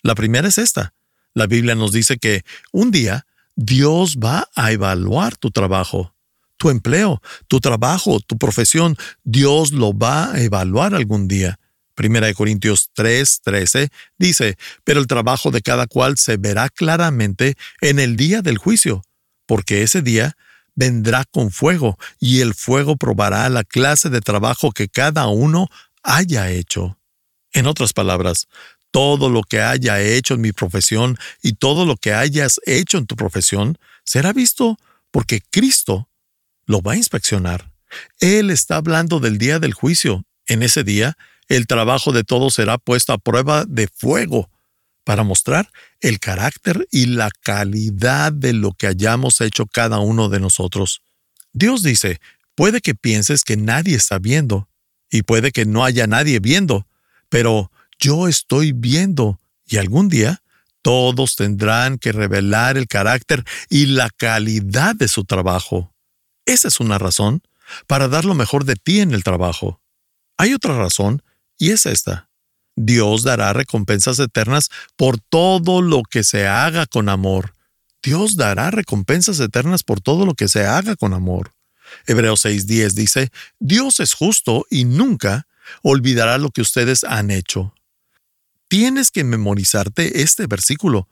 La 0.03 0.15
primera 0.15 0.49
es 0.49 0.59
esta. 0.59 0.95
La 1.33 1.47
Biblia 1.47 1.75
nos 1.75 1.93
dice 1.93 2.19
que 2.19 2.45
un 2.73 2.91
día 2.91 3.27
Dios 3.55 4.19
va 4.19 4.49
a 4.55 4.73
evaluar 4.73 5.37
tu 5.37 5.51
trabajo 5.51 6.12
tu 6.63 6.71
empleo, 6.71 7.21
tu 7.49 7.59
trabajo, 7.59 8.21
tu 8.21 8.39
profesión, 8.39 8.97
Dios 9.25 9.73
lo 9.73 9.99
va 9.99 10.33
a 10.33 10.41
evaluar 10.43 10.95
algún 10.95 11.27
día. 11.27 11.59
Primera 11.97 12.29
de 12.29 12.35
Corintios 12.35 12.91
3, 12.93 13.41
13 13.43 13.89
dice, 14.17 14.57
pero 14.85 15.01
el 15.01 15.09
trabajo 15.09 15.51
de 15.51 15.61
cada 15.61 15.89
cual 15.89 16.19
se 16.19 16.37
verá 16.37 16.69
claramente 16.69 17.57
en 17.81 17.99
el 17.99 18.15
día 18.15 18.43
del 18.43 18.59
juicio, 18.59 19.03
porque 19.45 19.83
ese 19.83 20.03
día 20.03 20.37
vendrá 20.77 21.25
con 21.25 21.51
fuego, 21.51 21.99
y 22.21 22.43
el 22.43 22.55
fuego 22.55 22.97
probará 22.97 23.49
la 23.49 23.65
clase 23.65 24.09
de 24.09 24.21
trabajo 24.21 24.71
que 24.71 24.87
cada 24.87 25.27
uno 25.27 25.67
haya 26.05 26.49
hecho. 26.49 26.97
En 27.53 27.67
otras 27.67 27.93
palabras, 27.93 28.47
todo 28.93 29.31
lo 29.31 29.43
que 29.43 29.61
haya 29.61 30.01
hecho 30.01 30.35
en 30.35 30.43
mi 30.43 30.53
profesión 30.53 31.19
y 31.43 31.55
todo 31.55 31.87
lo 31.87 31.97
que 31.97 32.15
hayas 32.15 32.61
hecho 32.67 32.99
en 32.99 33.07
tu 33.07 33.17
profesión 33.17 33.79
será 34.05 34.33
visto 34.33 34.79
porque 35.11 35.43
Cristo 35.51 36.09
lo 36.67 36.81
va 36.81 36.93
a 36.93 36.97
inspeccionar. 36.97 37.71
Él 38.21 38.51
está 38.51 38.77
hablando 38.77 39.21
del 39.21 39.39
día 39.39 39.59
del 39.59 39.75
juicio. 39.75 40.25
En 40.47 40.63
ese 40.63 40.85
día, 40.85 41.17
el 41.49 41.67
trabajo 41.67 42.13
de 42.13 42.25
todos 42.25 42.55
será 42.55 42.79
puesto 42.79 43.13
a 43.13 43.19
prueba 43.19 43.65
de 43.67 43.89
fuego 43.89 44.51
para 45.05 45.25
mostrar 45.25 45.71
el 46.01 46.21
carácter 46.21 46.87
y 46.91 47.07
la 47.07 47.31
calidad 47.43 48.33
de 48.33 48.53
lo 48.53 48.73
que 48.73 48.87
hayamos 48.87 49.41
hecho 49.41 49.67
cada 49.67 49.99
uno 49.99 50.29
de 50.29 50.41
nosotros. 50.41 51.03
Dios 51.53 51.83
dice, 51.83 52.21
puede 52.55 52.81
que 52.81 52.95
pienses 52.95 53.45
que 53.45 53.57
nadie 53.57 53.97
está 53.97 54.19
viendo, 54.19 54.69
y 55.11 55.23
puede 55.23 55.53
que 55.53 55.67
no 55.67 55.85
haya 55.85 56.07
nadie 56.07 56.41
viendo, 56.41 56.87
pero 57.29 57.71
yo 57.99 58.29
estoy 58.29 58.73
viendo, 58.73 59.39
y 59.67 59.77
algún 59.77 60.09
día 60.09 60.43
todos 60.81 61.37
tendrán 61.37 61.99
que 61.99 62.13
revelar 62.13 62.77
el 62.77 62.89
carácter 62.89 63.45
y 63.69 63.87
la 63.87 64.11
calidad 64.11 64.97
de 64.97 65.09
su 65.09 65.25
trabajo. 65.25 65.92
Esa 66.47 66.69
es 66.69 66.81
una 66.81 66.99
razón 66.99 67.43
para 67.87 68.09
dar 68.09 68.25
lo 68.25 68.35
mejor 68.35 68.65
de 68.65 68.77
ti 68.77 69.01
en 69.01 69.13
el 69.13 69.25
trabajo. 69.25 69.81
Hay 70.37 70.55
otra 70.55 70.77
razón, 70.77 71.23
y 71.59 71.71
es 71.71 71.87
esta. 71.87 72.29
Dios 72.75 73.23
dará 73.23 73.53
recompensas 73.53 74.19
eternas 74.19 74.71
por 74.97 75.19
todo 75.21 75.83
lo 75.83 76.03
que 76.03 76.25
se 76.25 76.47
haga 76.47 76.87
con 76.87 77.09
amor. 77.09 77.53
Dios 78.03 78.37
dará 78.37 78.71
recompensas 78.71 79.39
eternas 79.41 79.83
por 79.83 80.01
todo 80.01 80.27
lo 80.27 80.35
que 80.35 80.49
se 80.49 80.67
haga 80.67 80.97
con 80.97 81.15
amor. 81.15 81.53
Hebreos 82.07 82.45
6:10 82.45 82.95
dice, 82.95 83.31
Dios 83.61 84.01
es 84.01 84.15
justo 84.15 84.67
y 84.71 84.85
nunca 84.85 85.47
olvidará 85.83 86.39
lo 86.39 86.51
que 86.51 86.63
ustedes 86.63 87.05
han 87.05 87.31
hecho. 87.31 87.75
Tienes 88.69 89.11
que 89.11 89.23
memorizarte 89.23 90.23
este 90.23 90.47
versículo. 90.47 91.09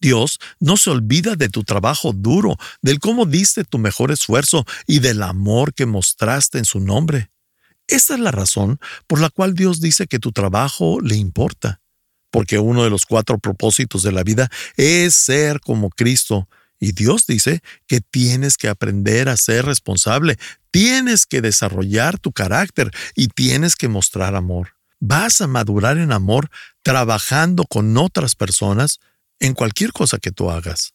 Dios 0.00 0.38
no 0.60 0.76
se 0.76 0.90
olvida 0.90 1.36
de 1.36 1.48
tu 1.48 1.64
trabajo 1.64 2.12
duro, 2.12 2.56
del 2.82 3.00
cómo 3.00 3.26
diste 3.26 3.64
tu 3.64 3.78
mejor 3.78 4.10
esfuerzo 4.10 4.64
y 4.86 5.00
del 5.00 5.22
amor 5.22 5.74
que 5.74 5.86
mostraste 5.86 6.58
en 6.58 6.64
su 6.64 6.80
nombre. 6.80 7.30
Esta 7.86 8.14
es 8.14 8.20
la 8.20 8.30
razón 8.30 8.78
por 9.06 9.20
la 9.20 9.30
cual 9.30 9.54
Dios 9.54 9.80
dice 9.80 10.06
que 10.06 10.18
tu 10.18 10.32
trabajo 10.32 11.00
le 11.00 11.16
importa, 11.16 11.80
porque 12.30 12.58
uno 12.58 12.84
de 12.84 12.90
los 12.90 13.06
cuatro 13.06 13.38
propósitos 13.38 14.02
de 14.02 14.12
la 14.12 14.22
vida 14.22 14.50
es 14.76 15.14
ser 15.14 15.60
como 15.60 15.88
Cristo, 15.90 16.48
y 16.80 16.92
Dios 16.92 17.26
dice 17.26 17.62
que 17.86 18.00
tienes 18.00 18.56
que 18.56 18.68
aprender 18.68 19.28
a 19.28 19.36
ser 19.36 19.64
responsable, 19.64 20.38
tienes 20.70 21.26
que 21.26 21.40
desarrollar 21.40 22.18
tu 22.18 22.32
carácter 22.32 22.90
y 23.16 23.28
tienes 23.28 23.74
que 23.74 23.88
mostrar 23.88 24.36
amor. 24.36 24.74
Vas 25.00 25.40
a 25.40 25.46
madurar 25.46 25.98
en 25.98 26.12
amor 26.12 26.50
trabajando 26.82 27.64
con 27.64 27.96
otras 27.96 28.34
personas 28.34 29.00
en 29.40 29.54
cualquier 29.54 29.92
cosa 29.92 30.18
que 30.18 30.32
tú 30.32 30.50
hagas. 30.50 30.94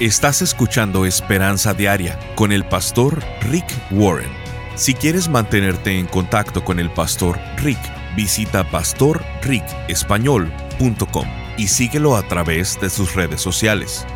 Estás 0.00 0.40
escuchando 0.40 1.04
Esperanza 1.04 1.74
Diaria 1.74 2.18
con 2.34 2.52
el 2.52 2.64
pastor 2.64 3.22
Rick 3.42 3.70
Warren. 3.90 4.30
Si 4.74 4.94
quieres 4.94 5.28
mantenerte 5.28 5.98
en 5.98 6.06
contacto 6.06 6.64
con 6.64 6.80
el 6.80 6.90
pastor 6.90 7.38
Rick, 7.58 7.78
visita 8.16 8.66
pastorricespañol.com 8.70 11.28
y 11.58 11.68
síguelo 11.68 12.16
a 12.16 12.26
través 12.26 12.80
de 12.80 12.88
sus 12.88 13.14
redes 13.14 13.42
sociales. 13.42 14.06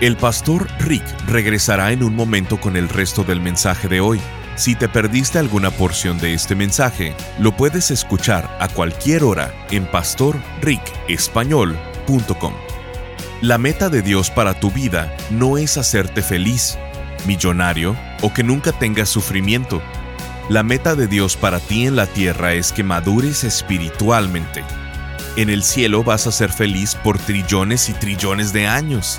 El 0.00 0.16
pastor 0.16 0.68
Rick 0.78 1.02
regresará 1.26 1.90
en 1.90 2.04
un 2.04 2.14
momento 2.14 2.60
con 2.60 2.76
el 2.76 2.88
resto 2.88 3.24
del 3.24 3.40
mensaje 3.40 3.88
de 3.88 4.00
hoy. 4.00 4.20
Si 4.54 4.76
te 4.76 4.88
perdiste 4.88 5.40
alguna 5.40 5.72
porción 5.72 6.18
de 6.18 6.34
este 6.34 6.54
mensaje, 6.54 7.16
lo 7.40 7.56
puedes 7.56 7.90
escuchar 7.90 8.56
a 8.60 8.68
cualquier 8.68 9.24
hora 9.24 9.52
en 9.72 9.86
pastorricespañol.com. 9.86 12.54
La 13.40 13.58
meta 13.58 13.88
de 13.88 14.02
Dios 14.02 14.30
para 14.30 14.60
tu 14.60 14.70
vida 14.70 15.12
no 15.30 15.58
es 15.58 15.76
hacerte 15.76 16.22
feliz, 16.22 16.78
millonario 17.26 17.96
o 18.22 18.32
que 18.32 18.44
nunca 18.44 18.70
tengas 18.70 19.08
sufrimiento. 19.08 19.82
La 20.48 20.62
meta 20.62 20.94
de 20.94 21.08
Dios 21.08 21.36
para 21.36 21.58
ti 21.58 21.86
en 21.86 21.96
la 21.96 22.06
tierra 22.06 22.52
es 22.52 22.70
que 22.70 22.84
madures 22.84 23.42
espiritualmente. 23.42 24.62
En 25.34 25.50
el 25.50 25.64
cielo 25.64 26.04
vas 26.04 26.28
a 26.28 26.32
ser 26.32 26.52
feliz 26.52 26.94
por 26.94 27.18
trillones 27.18 27.88
y 27.88 27.94
trillones 27.94 28.52
de 28.52 28.68
años. 28.68 29.18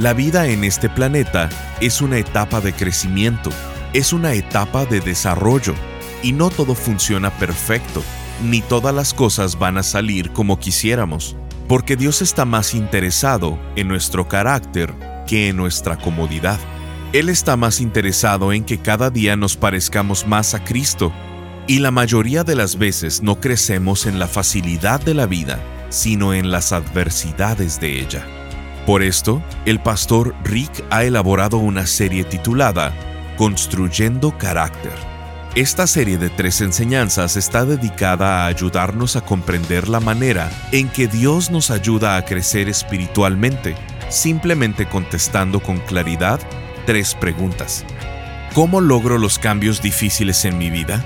La 0.00 0.14
vida 0.14 0.46
en 0.46 0.64
este 0.64 0.88
planeta 0.88 1.50
es 1.82 2.00
una 2.00 2.16
etapa 2.16 2.62
de 2.62 2.72
crecimiento, 2.72 3.50
es 3.92 4.14
una 4.14 4.32
etapa 4.32 4.86
de 4.86 5.00
desarrollo, 5.00 5.74
y 6.22 6.32
no 6.32 6.48
todo 6.48 6.74
funciona 6.74 7.28
perfecto, 7.28 8.02
ni 8.42 8.62
todas 8.62 8.94
las 8.94 9.12
cosas 9.12 9.58
van 9.58 9.76
a 9.76 9.82
salir 9.82 10.30
como 10.30 10.58
quisiéramos, 10.58 11.36
porque 11.68 11.96
Dios 11.96 12.22
está 12.22 12.46
más 12.46 12.72
interesado 12.72 13.58
en 13.76 13.88
nuestro 13.88 14.26
carácter 14.26 14.94
que 15.26 15.50
en 15.50 15.58
nuestra 15.58 15.98
comodidad. 15.98 16.58
Él 17.12 17.28
está 17.28 17.58
más 17.58 17.78
interesado 17.78 18.54
en 18.54 18.64
que 18.64 18.78
cada 18.78 19.10
día 19.10 19.36
nos 19.36 19.58
parezcamos 19.58 20.26
más 20.26 20.54
a 20.54 20.64
Cristo, 20.64 21.12
y 21.66 21.80
la 21.80 21.90
mayoría 21.90 22.42
de 22.42 22.54
las 22.54 22.78
veces 22.78 23.22
no 23.22 23.38
crecemos 23.38 24.06
en 24.06 24.18
la 24.18 24.28
facilidad 24.28 24.98
de 24.98 25.12
la 25.12 25.26
vida, 25.26 25.60
sino 25.90 26.32
en 26.32 26.50
las 26.50 26.72
adversidades 26.72 27.78
de 27.80 28.00
ella. 28.00 28.39
Por 28.90 29.04
esto, 29.04 29.40
el 29.66 29.78
pastor 29.78 30.34
Rick 30.42 30.84
ha 30.90 31.04
elaborado 31.04 31.58
una 31.58 31.86
serie 31.86 32.24
titulada 32.24 32.92
Construyendo 33.36 34.36
Carácter. 34.36 34.90
Esta 35.54 35.86
serie 35.86 36.18
de 36.18 36.28
tres 36.28 36.60
enseñanzas 36.60 37.36
está 37.36 37.64
dedicada 37.64 38.42
a 38.42 38.46
ayudarnos 38.46 39.14
a 39.14 39.20
comprender 39.20 39.88
la 39.88 40.00
manera 40.00 40.50
en 40.72 40.88
que 40.88 41.06
Dios 41.06 41.52
nos 41.52 41.70
ayuda 41.70 42.16
a 42.16 42.24
crecer 42.24 42.68
espiritualmente, 42.68 43.76
simplemente 44.08 44.88
contestando 44.88 45.60
con 45.60 45.78
claridad 45.78 46.40
tres 46.84 47.14
preguntas. 47.14 47.84
¿Cómo 48.54 48.80
logro 48.80 49.18
los 49.18 49.38
cambios 49.38 49.80
difíciles 49.80 50.44
en 50.44 50.58
mi 50.58 50.68
vida? 50.68 51.04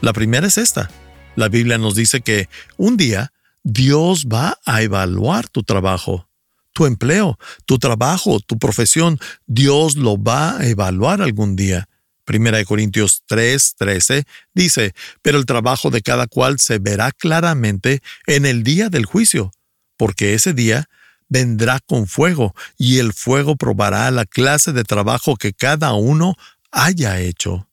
La 0.00 0.12
primera 0.12 0.46
es 0.46 0.58
esta. 0.58 0.90
La 1.36 1.48
Biblia 1.48 1.78
nos 1.78 1.94
dice 1.94 2.20
que 2.20 2.48
un 2.76 2.96
día 2.96 3.32
Dios 3.62 4.26
va 4.26 4.58
a 4.64 4.82
evaluar 4.82 5.48
tu 5.48 5.62
trabajo, 5.62 6.28
tu 6.72 6.86
empleo, 6.86 7.38
tu 7.64 7.78
trabajo, 7.78 8.40
tu 8.40 8.58
profesión. 8.58 9.18
Dios 9.46 9.96
lo 9.96 10.22
va 10.22 10.58
a 10.58 10.66
evaluar 10.66 11.22
algún 11.22 11.56
día. 11.56 11.88
Primera 12.24 12.58
de 12.58 12.64
Corintios 12.64 13.22
3, 13.26 13.74
13 13.76 14.24
dice, 14.54 14.94
pero 15.22 15.38
el 15.38 15.46
trabajo 15.46 15.90
de 15.90 16.02
cada 16.02 16.26
cual 16.26 16.58
se 16.58 16.78
verá 16.78 17.10
claramente 17.10 18.02
en 18.26 18.46
el 18.46 18.62
día 18.62 18.90
del 18.90 19.06
juicio, 19.06 19.50
porque 19.96 20.34
ese 20.34 20.52
día 20.52 20.88
vendrá 21.28 21.80
con 21.80 22.06
fuego, 22.06 22.54
y 22.76 22.98
el 22.98 23.12
fuego 23.12 23.56
probará 23.56 24.10
la 24.10 24.26
clase 24.26 24.72
de 24.72 24.84
trabajo 24.84 25.36
que 25.36 25.52
cada 25.52 25.94
uno 25.94 26.36
haya 26.70 27.20
hecho. 27.20 27.68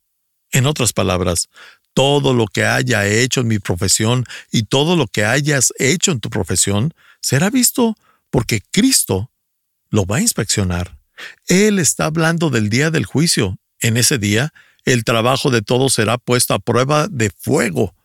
En 0.51 0.65
otras 0.65 0.93
palabras, 0.93 1.49
todo 1.93 2.33
lo 2.33 2.47
que 2.47 2.65
haya 2.65 3.07
hecho 3.07 3.41
en 3.41 3.47
mi 3.47 3.59
profesión 3.59 4.25
y 4.51 4.63
todo 4.63 4.95
lo 4.95 5.07
que 5.07 5.25
hayas 5.25 5.73
hecho 5.79 6.11
en 6.11 6.19
tu 6.19 6.29
profesión 6.29 6.93
será 7.21 7.49
visto 7.49 7.97
porque 8.29 8.61
Cristo 8.71 9.31
lo 9.89 10.05
va 10.05 10.17
a 10.17 10.21
inspeccionar. 10.21 10.97
Él 11.47 11.79
está 11.79 12.05
hablando 12.05 12.49
del 12.49 12.69
día 12.69 12.91
del 12.91 13.05
juicio. 13.05 13.57
En 13.79 13.95
ese 13.95 14.17
día, 14.17 14.53
el 14.83 15.03
trabajo 15.05 15.49
de 15.49 15.61
todos 15.61 15.93
será 15.93 16.17
puesto 16.17 16.53
a 16.53 16.59
prueba 16.59 17.07
de 17.07 17.29
fuego 17.29 17.95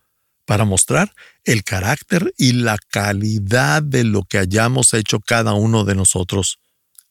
para 0.50 0.64
mostrar 0.64 1.14
el 1.44 1.62
carácter 1.62 2.34
y 2.36 2.54
la 2.54 2.76
calidad 2.76 3.84
de 3.84 4.02
lo 4.02 4.24
que 4.24 4.36
hayamos 4.36 4.94
hecho 4.94 5.20
cada 5.20 5.52
uno 5.52 5.84
de 5.84 5.94
nosotros. 5.94 6.58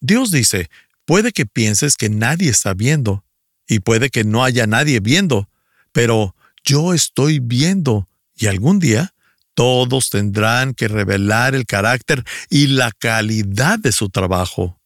Dios 0.01 0.29
dice, 0.29 0.69
puede 1.05 1.31
que 1.31 1.45
pienses 1.45 1.95
que 1.95 2.09
nadie 2.09 2.49
está 2.49 2.73
viendo, 2.73 3.23
y 3.65 3.79
puede 3.79 4.09
que 4.09 4.25
no 4.25 4.43
haya 4.43 4.67
nadie 4.67 4.99
viendo, 4.99 5.47
pero 5.93 6.35
yo 6.65 6.93
estoy 6.93 7.39
viendo, 7.39 8.09
y 8.35 8.47
algún 8.47 8.79
día 8.79 9.13
todos 9.53 10.09
tendrán 10.09 10.73
que 10.73 10.89
revelar 10.89 11.55
el 11.55 11.65
carácter 11.65 12.25
y 12.49 12.67
la 12.67 12.91
calidad 12.91 13.79
de 13.79 13.93
su 13.93 14.09
trabajo. 14.09 14.81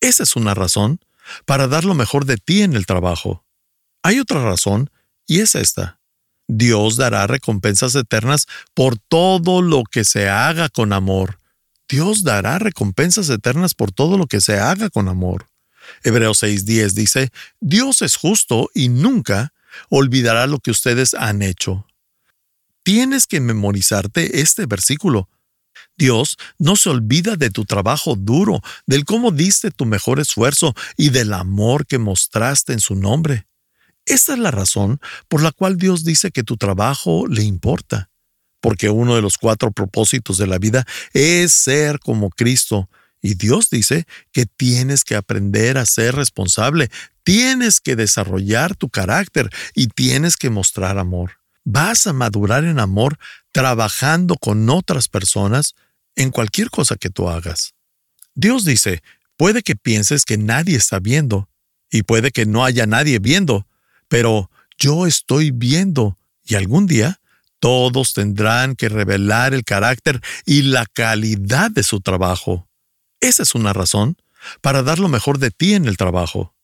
Esa 0.00 0.22
es 0.22 0.36
una 0.36 0.54
razón 0.54 1.00
para 1.44 1.66
dar 1.66 1.84
lo 1.84 1.94
mejor 1.94 2.24
de 2.24 2.36
ti 2.36 2.62
en 2.62 2.74
el 2.74 2.86
trabajo. 2.86 3.44
Hay 4.04 4.20
otra 4.20 4.44
razón, 4.44 4.90
y 5.26 5.40
es 5.40 5.56
esta. 5.56 5.98
Dios 6.48 6.96
dará 6.96 7.26
recompensas 7.26 7.94
eternas 7.94 8.46
por 8.74 8.98
todo 8.98 9.62
lo 9.62 9.82
que 9.84 10.04
se 10.04 10.28
haga 10.28 10.68
con 10.68 10.92
amor. 10.92 11.38
Dios 11.88 12.24
dará 12.24 12.58
recompensas 12.58 13.28
eternas 13.30 13.74
por 13.74 13.92
todo 13.92 14.18
lo 14.18 14.26
que 14.26 14.40
se 14.40 14.58
haga 14.58 14.90
con 14.90 15.08
amor. 15.08 15.48
Hebreos 16.02 16.42
6:10 16.42 16.94
dice, 16.94 17.30
Dios 17.60 18.02
es 18.02 18.16
justo 18.16 18.70
y 18.74 18.88
nunca 18.88 19.52
olvidará 19.88 20.46
lo 20.46 20.58
que 20.58 20.70
ustedes 20.70 21.14
han 21.14 21.42
hecho. 21.42 21.86
Tienes 22.82 23.26
que 23.26 23.40
memorizarte 23.40 24.40
este 24.40 24.66
versículo. 24.66 25.28
Dios 25.96 26.36
no 26.58 26.76
se 26.76 26.90
olvida 26.90 27.36
de 27.36 27.50
tu 27.50 27.64
trabajo 27.64 28.16
duro, 28.16 28.60
del 28.86 29.04
cómo 29.04 29.30
diste 29.30 29.70
tu 29.70 29.86
mejor 29.86 30.20
esfuerzo 30.20 30.74
y 30.96 31.10
del 31.10 31.32
amor 31.32 31.86
que 31.86 31.98
mostraste 31.98 32.72
en 32.72 32.80
su 32.80 32.94
nombre. 32.94 33.46
Esta 34.06 34.34
es 34.34 34.38
la 34.38 34.52
razón 34.52 35.00
por 35.28 35.42
la 35.42 35.52
cual 35.52 35.76
Dios 35.76 36.04
dice 36.04 36.30
que 36.30 36.44
tu 36.44 36.56
trabajo 36.56 37.26
le 37.26 37.42
importa, 37.42 38.08
porque 38.60 38.88
uno 38.88 39.16
de 39.16 39.22
los 39.22 39.36
cuatro 39.36 39.72
propósitos 39.72 40.38
de 40.38 40.46
la 40.46 40.58
vida 40.58 40.86
es 41.12 41.52
ser 41.52 41.98
como 41.98 42.30
Cristo, 42.30 42.88
y 43.20 43.34
Dios 43.34 43.70
dice 43.70 44.06
que 44.30 44.46
tienes 44.46 45.02
que 45.02 45.16
aprender 45.16 45.78
a 45.78 45.86
ser 45.86 46.14
responsable, 46.14 46.90
tienes 47.24 47.80
que 47.80 47.96
desarrollar 47.96 48.76
tu 48.76 48.88
carácter 48.88 49.50
y 49.74 49.88
tienes 49.88 50.36
que 50.36 50.50
mostrar 50.50 50.98
amor. 50.98 51.32
Vas 51.64 52.06
a 52.06 52.12
madurar 52.12 52.64
en 52.64 52.78
amor 52.78 53.18
trabajando 53.50 54.36
con 54.36 54.70
otras 54.70 55.08
personas 55.08 55.74
en 56.14 56.30
cualquier 56.30 56.70
cosa 56.70 56.94
que 56.94 57.10
tú 57.10 57.28
hagas. 57.28 57.74
Dios 58.36 58.64
dice, 58.64 59.02
puede 59.36 59.62
que 59.62 59.74
pienses 59.74 60.24
que 60.24 60.38
nadie 60.38 60.76
está 60.76 61.00
viendo, 61.00 61.48
y 61.90 62.04
puede 62.04 62.30
que 62.30 62.46
no 62.46 62.64
haya 62.64 62.86
nadie 62.86 63.18
viendo, 63.18 63.66
pero 64.08 64.50
yo 64.78 65.06
estoy 65.06 65.50
viendo 65.50 66.18
y 66.44 66.54
algún 66.54 66.86
día 66.86 67.20
todos 67.60 68.12
tendrán 68.12 68.76
que 68.76 68.88
revelar 68.88 69.54
el 69.54 69.64
carácter 69.64 70.20
y 70.44 70.62
la 70.62 70.86
calidad 70.86 71.70
de 71.70 71.82
su 71.82 72.00
trabajo. 72.00 72.68
Esa 73.20 73.42
es 73.42 73.54
una 73.54 73.72
razón 73.72 74.16
para 74.60 74.82
dar 74.82 74.98
lo 74.98 75.08
mejor 75.08 75.38
de 75.38 75.50
ti 75.50 75.74
en 75.74 75.86
el 75.86 75.96
trabajo. 75.96 76.54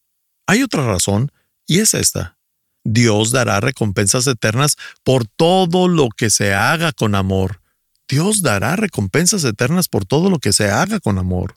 Hay 0.46 0.62
otra 0.62 0.86
razón, 0.86 1.32
y 1.66 1.80
es 1.80 1.94
esta. 1.94 2.36
Dios 2.84 3.30
dará 3.30 3.60
recompensas 3.60 4.26
eternas 4.26 4.76
por 5.04 5.26
todo 5.26 5.88
lo 5.88 6.08
que 6.08 6.30
se 6.30 6.52
haga 6.52 6.92
con 6.92 7.14
amor. 7.14 7.60
Dios 8.08 8.42
dará 8.42 8.76
recompensas 8.76 9.44
eternas 9.44 9.88
por 9.88 10.04
todo 10.04 10.28
lo 10.28 10.38
que 10.38 10.52
se 10.52 10.70
haga 10.70 11.00
con 11.00 11.18
amor. 11.18 11.56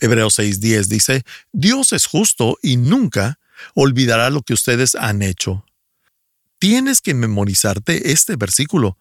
Hebreos 0.00 0.38
6:10 0.38 0.88
dice, 0.88 1.22
Dios 1.52 1.92
es 1.92 2.06
justo 2.06 2.58
y 2.62 2.76
nunca 2.76 3.38
olvidará 3.74 4.30
lo 4.30 4.42
que 4.42 4.54
ustedes 4.54 4.94
han 4.94 5.22
hecho. 5.22 5.64
Tienes 6.58 7.00
que 7.00 7.14
memorizarte 7.14 8.12
este 8.12 8.36
versículo. 8.36 8.98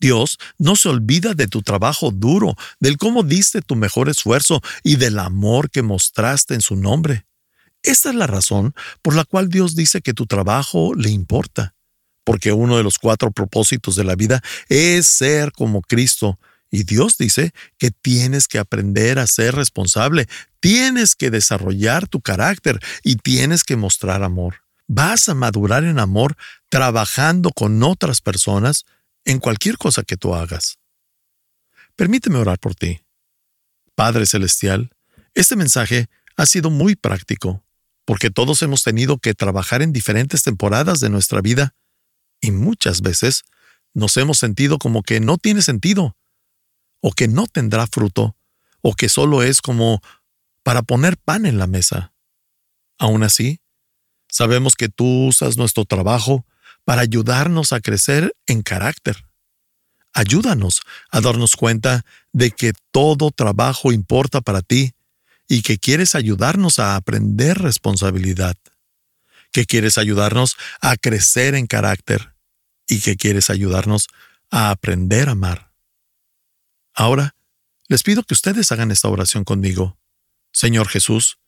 Dios 0.00 0.38
no 0.58 0.76
se 0.76 0.88
olvida 0.88 1.34
de 1.34 1.46
tu 1.46 1.62
trabajo 1.62 2.10
duro, 2.10 2.56
del 2.80 2.96
cómo 2.96 3.22
diste 3.22 3.62
tu 3.62 3.76
mejor 3.76 4.08
esfuerzo 4.08 4.60
y 4.82 4.96
del 4.96 5.18
amor 5.18 5.70
que 5.70 5.82
mostraste 5.82 6.54
en 6.54 6.60
su 6.60 6.76
nombre. 6.76 7.26
Esta 7.82 8.10
es 8.10 8.14
la 8.14 8.26
razón 8.26 8.74
por 9.02 9.14
la 9.14 9.24
cual 9.24 9.48
Dios 9.48 9.76
dice 9.76 10.00
que 10.00 10.14
tu 10.14 10.26
trabajo 10.26 10.94
le 10.94 11.10
importa, 11.10 11.74
porque 12.24 12.52
uno 12.52 12.76
de 12.76 12.82
los 12.82 12.98
cuatro 12.98 13.30
propósitos 13.30 13.94
de 13.94 14.04
la 14.04 14.16
vida 14.16 14.42
es 14.68 15.06
ser 15.06 15.52
como 15.52 15.82
Cristo, 15.82 16.38
y 16.70 16.84
Dios 16.84 17.16
dice 17.16 17.52
que 17.78 17.90
tienes 17.90 18.46
que 18.46 18.58
aprender 18.58 19.18
a 19.18 19.26
ser 19.26 19.54
responsable, 19.54 20.28
tienes 20.60 21.16
que 21.16 21.30
desarrollar 21.30 22.08
tu 22.08 22.20
carácter 22.20 22.78
y 23.02 23.16
tienes 23.16 23.64
que 23.64 23.76
mostrar 23.76 24.22
amor. 24.22 24.62
Vas 24.86 25.28
a 25.28 25.34
madurar 25.34 25.84
en 25.84 25.98
amor 25.98 26.36
trabajando 26.68 27.50
con 27.50 27.82
otras 27.82 28.20
personas 28.20 28.84
en 29.24 29.38
cualquier 29.38 29.78
cosa 29.78 30.02
que 30.02 30.16
tú 30.16 30.34
hagas. 30.34 30.78
Permíteme 31.96 32.38
orar 32.38 32.58
por 32.58 32.74
ti. 32.74 33.00
Padre 33.94 34.26
Celestial, 34.26 34.90
este 35.34 35.56
mensaje 35.56 36.08
ha 36.36 36.46
sido 36.46 36.70
muy 36.70 36.96
práctico, 36.96 37.64
porque 38.04 38.30
todos 38.30 38.62
hemos 38.62 38.82
tenido 38.82 39.18
que 39.18 39.34
trabajar 39.34 39.82
en 39.82 39.92
diferentes 39.92 40.42
temporadas 40.42 41.00
de 41.00 41.10
nuestra 41.10 41.40
vida 41.40 41.74
y 42.40 42.52
muchas 42.52 43.00
veces 43.00 43.44
nos 43.94 44.16
hemos 44.16 44.38
sentido 44.38 44.78
como 44.78 45.02
que 45.02 45.20
no 45.20 45.38
tiene 45.38 45.62
sentido 45.62 46.16
o 47.00 47.12
que 47.12 47.28
no 47.28 47.46
tendrá 47.46 47.86
fruto, 47.86 48.36
o 48.80 48.94
que 48.94 49.08
solo 49.08 49.42
es 49.42 49.60
como 49.60 50.00
para 50.62 50.82
poner 50.82 51.16
pan 51.16 51.46
en 51.46 51.58
la 51.58 51.66
mesa. 51.66 52.12
Aún 52.98 53.22
así, 53.22 53.60
sabemos 54.28 54.74
que 54.74 54.88
tú 54.88 55.26
usas 55.26 55.56
nuestro 55.56 55.84
trabajo 55.84 56.44
para 56.84 57.02
ayudarnos 57.02 57.72
a 57.72 57.80
crecer 57.80 58.34
en 58.46 58.62
carácter. 58.62 59.24
Ayúdanos 60.14 60.80
a 61.10 61.20
darnos 61.20 61.54
cuenta 61.54 62.04
de 62.32 62.50
que 62.50 62.72
todo 62.90 63.30
trabajo 63.30 63.92
importa 63.92 64.40
para 64.40 64.62
ti 64.62 64.92
y 65.48 65.62
que 65.62 65.78
quieres 65.78 66.14
ayudarnos 66.14 66.78
a 66.78 66.96
aprender 66.96 67.58
responsabilidad, 67.58 68.56
que 69.52 69.64
quieres 69.64 69.96
ayudarnos 69.96 70.56
a 70.80 70.96
crecer 70.96 71.54
en 71.54 71.66
carácter 71.66 72.34
y 72.86 73.00
que 73.00 73.16
quieres 73.16 73.50
ayudarnos 73.50 74.08
a 74.50 74.70
aprender 74.70 75.28
a 75.28 75.32
amar. 75.32 75.67
Ahora, 76.98 77.36
les 77.86 78.02
pido 78.02 78.24
que 78.24 78.34
ustedes 78.34 78.72
hagan 78.72 78.90
esta 78.90 79.08
oración 79.08 79.44
conmigo. 79.44 79.96
Señor 80.52 80.88
Jesús, 80.88 81.38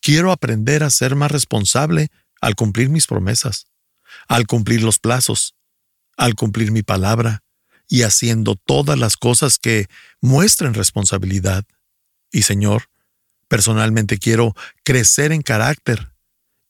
quiero 0.00 0.32
aprender 0.32 0.82
a 0.82 0.88
ser 0.88 1.14
más 1.14 1.30
responsable 1.30 2.08
al 2.40 2.54
cumplir 2.54 2.88
mis 2.88 3.06
promesas, 3.06 3.66
al 4.28 4.46
cumplir 4.46 4.82
los 4.82 4.98
plazos, 4.98 5.56
al 6.16 6.34
cumplir 6.34 6.72
mi 6.72 6.82
palabra 6.82 7.42
y 7.86 8.00
haciendo 8.00 8.56
todas 8.56 8.98
las 8.98 9.18
cosas 9.18 9.58
que 9.58 9.88
muestren 10.22 10.72
responsabilidad. 10.72 11.66
Y 12.32 12.44
Señor, 12.44 12.84
personalmente 13.46 14.16
quiero 14.16 14.56
crecer 14.84 15.32
en 15.32 15.42
carácter 15.42 16.14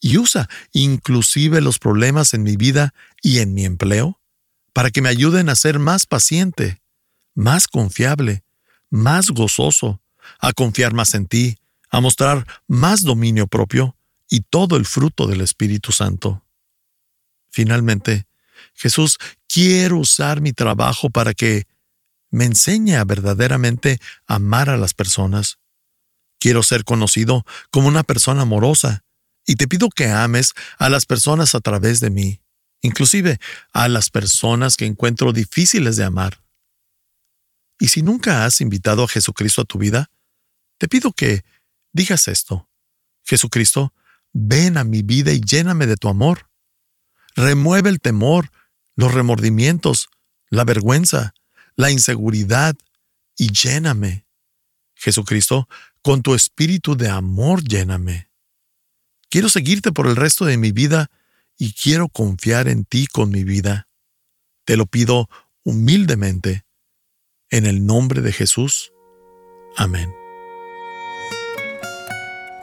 y 0.00 0.18
usa 0.18 0.48
inclusive 0.72 1.60
los 1.60 1.78
problemas 1.78 2.34
en 2.34 2.42
mi 2.42 2.56
vida 2.56 2.94
y 3.22 3.38
en 3.38 3.54
mi 3.54 3.64
empleo 3.64 4.20
para 4.72 4.90
que 4.90 5.02
me 5.02 5.08
ayuden 5.08 5.50
a 5.50 5.54
ser 5.54 5.78
más 5.78 6.06
paciente, 6.06 6.82
más 7.34 7.68
confiable, 7.68 8.44
más 8.90 9.30
gozoso, 9.30 10.00
a 10.40 10.52
confiar 10.52 10.94
más 10.94 11.14
en 11.14 11.26
ti, 11.26 11.58
a 11.90 12.00
mostrar 12.00 12.46
más 12.66 13.02
dominio 13.02 13.46
propio 13.46 13.96
y 14.28 14.40
todo 14.40 14.76
el 14.76 14.86
fruto 14.86 15.26
del 15.26 15.40
Espíritu 15.40 15.92
Santo. 15.92 16.44
Finalmente, 17.50 18.26
Jesús, 18.74 19.18
quiero 19.46 19.98
usar 19.98 20.40
mi 20.40 20.52
trabajo 20.52 21.10
para 21.10 21.34
que 21.34 21.66
me 22.30 22.44
enseñe 22.44 22.96
a 22.96 23.04
verdaderamente 23.04 24.00
amar 24.26 24.70
a 24.70 24.76
las 24.76 24.94
personas. 24.94 25.58
Quiero 26.40 26.62
ser 26.62 26.84
conocido 26.84 27.44
como 27.70 27.88
una 27.88 28.02
persona 28.02 28.42
amorosa 28.42 29.04
y 29.46 29.56
te 29.56 29.68
pido 29.68 29.88
que 29.88 30.08
ames 30.08 30.52
a 30.78 30.88
las 30.88 31.06
personas 31.06 31.54
a 31.54 31.60
través 31.60 32.00
de 32.00 32.10
mí, 32.10 32.40
inclusive 32.80 33.38
a 33.72 33.88
las 33.88 34.10
personas 34.10 34.76
que 34.76 34.86
encuentro 34.86 35.32
difíciles 35.32 35.96
de 35.96 36.04
amar. 36.04 36.43
Y 37.78 37.88
si 37.88 38.02
nunca 38.02 38.44
has 38.44 38.60
invitado 38.60 39.04
a 39.04 39.08
Jesucristo 39.08 39.62
a 39.62 39.64
tu 39.64 39.78
vida, 39.78 40.10
te 40.78 40.88
pido 40.88 41.12
que 41.12 41.44
digas 41.92 42.28
esto. 42.28 42.68
Jesucristo, 43.24 43.92
ven 44.32 44.76
a 44.76 44.84
mi 44.84 45.02
vida 45.02 45.32
y 45.32 45.40
lléname 45.40 45.86
de 45.86 45.96
tu 45.96 46.08
amor. 46.08 46.50
Remueve 47.34 47.90
el 47.90 48.00
temor, 48.00 48.50
los 48.96 49.12
remordimientos, 49.12 50.08
la 50.50 50.64
vergüenza, 50.64 51.34
la 51.76 51.90
inseguridad 51.90 52.76
y 53.36 53.50
lléname. 53.50 54.26
Jesucristo, 54.94 55.68
con 56.02 56.22
tu 56.22 56.34
espíritu 56.34 56.96
de 56.96 57.08
amor 57.08 57.62
lléname. 57.64 58.30
Quiero 59.30 59.48
seguirte 59.48 59.90
por 59.90 60.06
el 60.06 60.16
resto 60.16 60.44
de 60.44 60.56
mi 60.56 60.70
vida 60.70 61.10
y 61.58 61.72
quiero 61.72 62.08
confiar 62.08 62.68
en 62.68 62.84
ti 62.84 63.06
con 63.06 63.30
mi 63.30 63.42
vida. 63.42 63.88
Te 64.64 64.76
lo 64.76 64.86
pido 64.86 65.28
humildemente 65.64 66.64
en 67.54 67.66
el 67.66 67.86
nombre 67.86 68.20
de 68.20 68.32
Jesús. 68.32 68.92
Amén. 69.76 70.12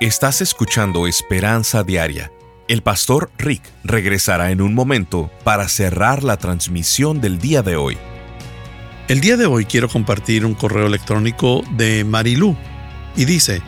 Estás 0.01 0.41
escuchando 0.41 1.07
Esperanza 1.07 1.83
Diaria. 1.83 2.29
El 2.67 2.81
pastor 2.81 3.31
Rick 3.37 3.63
regresará 3.85 4.51
en 4.51 4.59
un 4.59 4.73
momento 4.73 5.31
para 5.45 5.69
cerrar 5.69 6.25
la 6.25 6.35
transmisión 6.35 7.21
del 7.21 7.39
día 7.39 7.61
de 7.61 7.77
hoy. 7.77 7.97
El 9.07 9.21
día 9.21 9.37
de 9.37 9.45
hoy 9.45 9.63
quiero 9.63 9.87
compartir 9.87 10.45
un 10.45 10.55
correo 10.55 10.87
electrónico 10.87 11.63
de 11.77 12.03
Marilú 12.03 12.57
y 13.15 13.23
dice, 13.23 13.61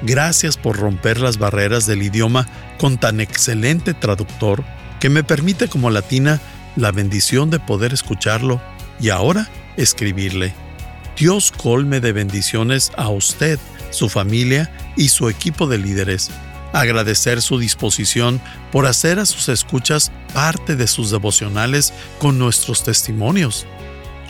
gracias 0.00 0.56
por 0.56 0.78
romper 0.78 1.20
las 1.20 1.36
barreras 1.36 1.84
del 1.84 2.02
idioma 2.02 2.48
con 2.78 2.96
tan 2.96 3.20
excelente 3.20 3.92
traductor 3.92 4.64
que 4.98 5.10
me 5.10 5.24
permite 5.24 5.68
como 5.68 5.90
latina 5.90 6.40
la 6.74 6.90
bendición 6.90 7.50
de 7.50 7.60
poder 7.60 7.92
escucharlo 7.92 8.62
y 8.98 9.10
ahora 9.10 9.46
escribirle. 9.76 10.54
Dios 11.20 11.52
colme 11.54 12.00
de 12.00 12.12
bendiciones 12.12 12.92
a 12.96 13.10
usted, 13.10 13.58
su 13.90 14.08
familia 14.08 14.72
y 14.96 15.10
su 15.10 15.28
equipo 15.28 15.66
de 15.66 15.76
líderes. 15.76 16.30
Agradecer 16.72 17.42
su 17.42 17.58
disposición 17.58 18.40
por 18.72 18.86
hacer 18.86 19.18
a 19.18 19.26
sus 19.26 19.50
escuchas 19.50 20.12
parte 20.32 20.76
de 20.76 20.86
sus 20.86 21.10
devocionales 21.10 21.92
con 22.18 22.38
nuestros 22.38 22.84
testimonios. 22.84 23.66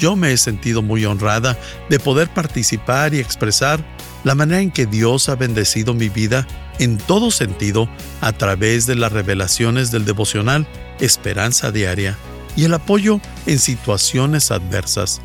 Yo 0.00 0.16
me 0.16 0.32
he 0.32 0.36
sentido 0.36 0.82
muy 0.82 1.04
honrada 1.04 1.56
de 1.88 2.00
poder 2.00 2.28
participar 2.28 3.14
y 3.14 3.20
expresar 3.20 3.84
la 4.24 4.34
manera 4.34 4.60
en 4.60 4.72
que 4.72 4.86
Dios 4.86 5.28
ha 5.28 5.36
bendecido 5.36 5.94
mi 5.94 6.08
vida 6.08 6.44
en 6.80 6.98
todo 6.98 7.30
sentido 7.30 7.88
a 8.20 8.32
través 8.32 8.86
de 8.86 8.96
las 8.96 9.12
revelaciones 9.12 9.92
del 9.92 10.04
devocional 10.04 10.66
Esperanza 10.98 11.70
Diaria 11.70 12.18
y 12.56 12.64
el 12.64 12.74
apoyo 12.74 13.20
en 13.46 13.60
situaciones 13.60 14.50
adversas. 14.50 15.20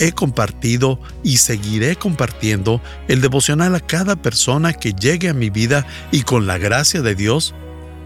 He 0.00 0.12
compartido 0.12 0.98
y 1.22 1.36
seguiré 1.36 1.94
compartiendo 1.94 2.80
el 3.06 3.20
devocional 3.20 3.74
a 3.74 3.80
cada 3.80 4.16
persona 4.16 4.72
que 4.72 4.94
llegue 4.94 5.28
a 5.28 5.34
mi 5.34 5.50
vida 5.50 5.86
y 6.10 6.22
con 6.22 6.46
la 6.46 6.56
gracia 6.56 7.02
de 7.02 7.14
Dios, 7.14 7.54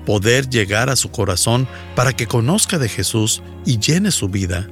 poder 0.05 0.51
llegar 0.51 0.91
a 0.91 0.97
su 0.97 1.13
corazón 1.13 1.69
para 1.95 2.13
que 2.13 2.27
conozca 2.27 2.79
de 2.79 2.89
Jesús 2.89 3.43
y 3.65 3.79
llene 3.79 4.11
su 4.11 4.29
vida. 4.29 4.69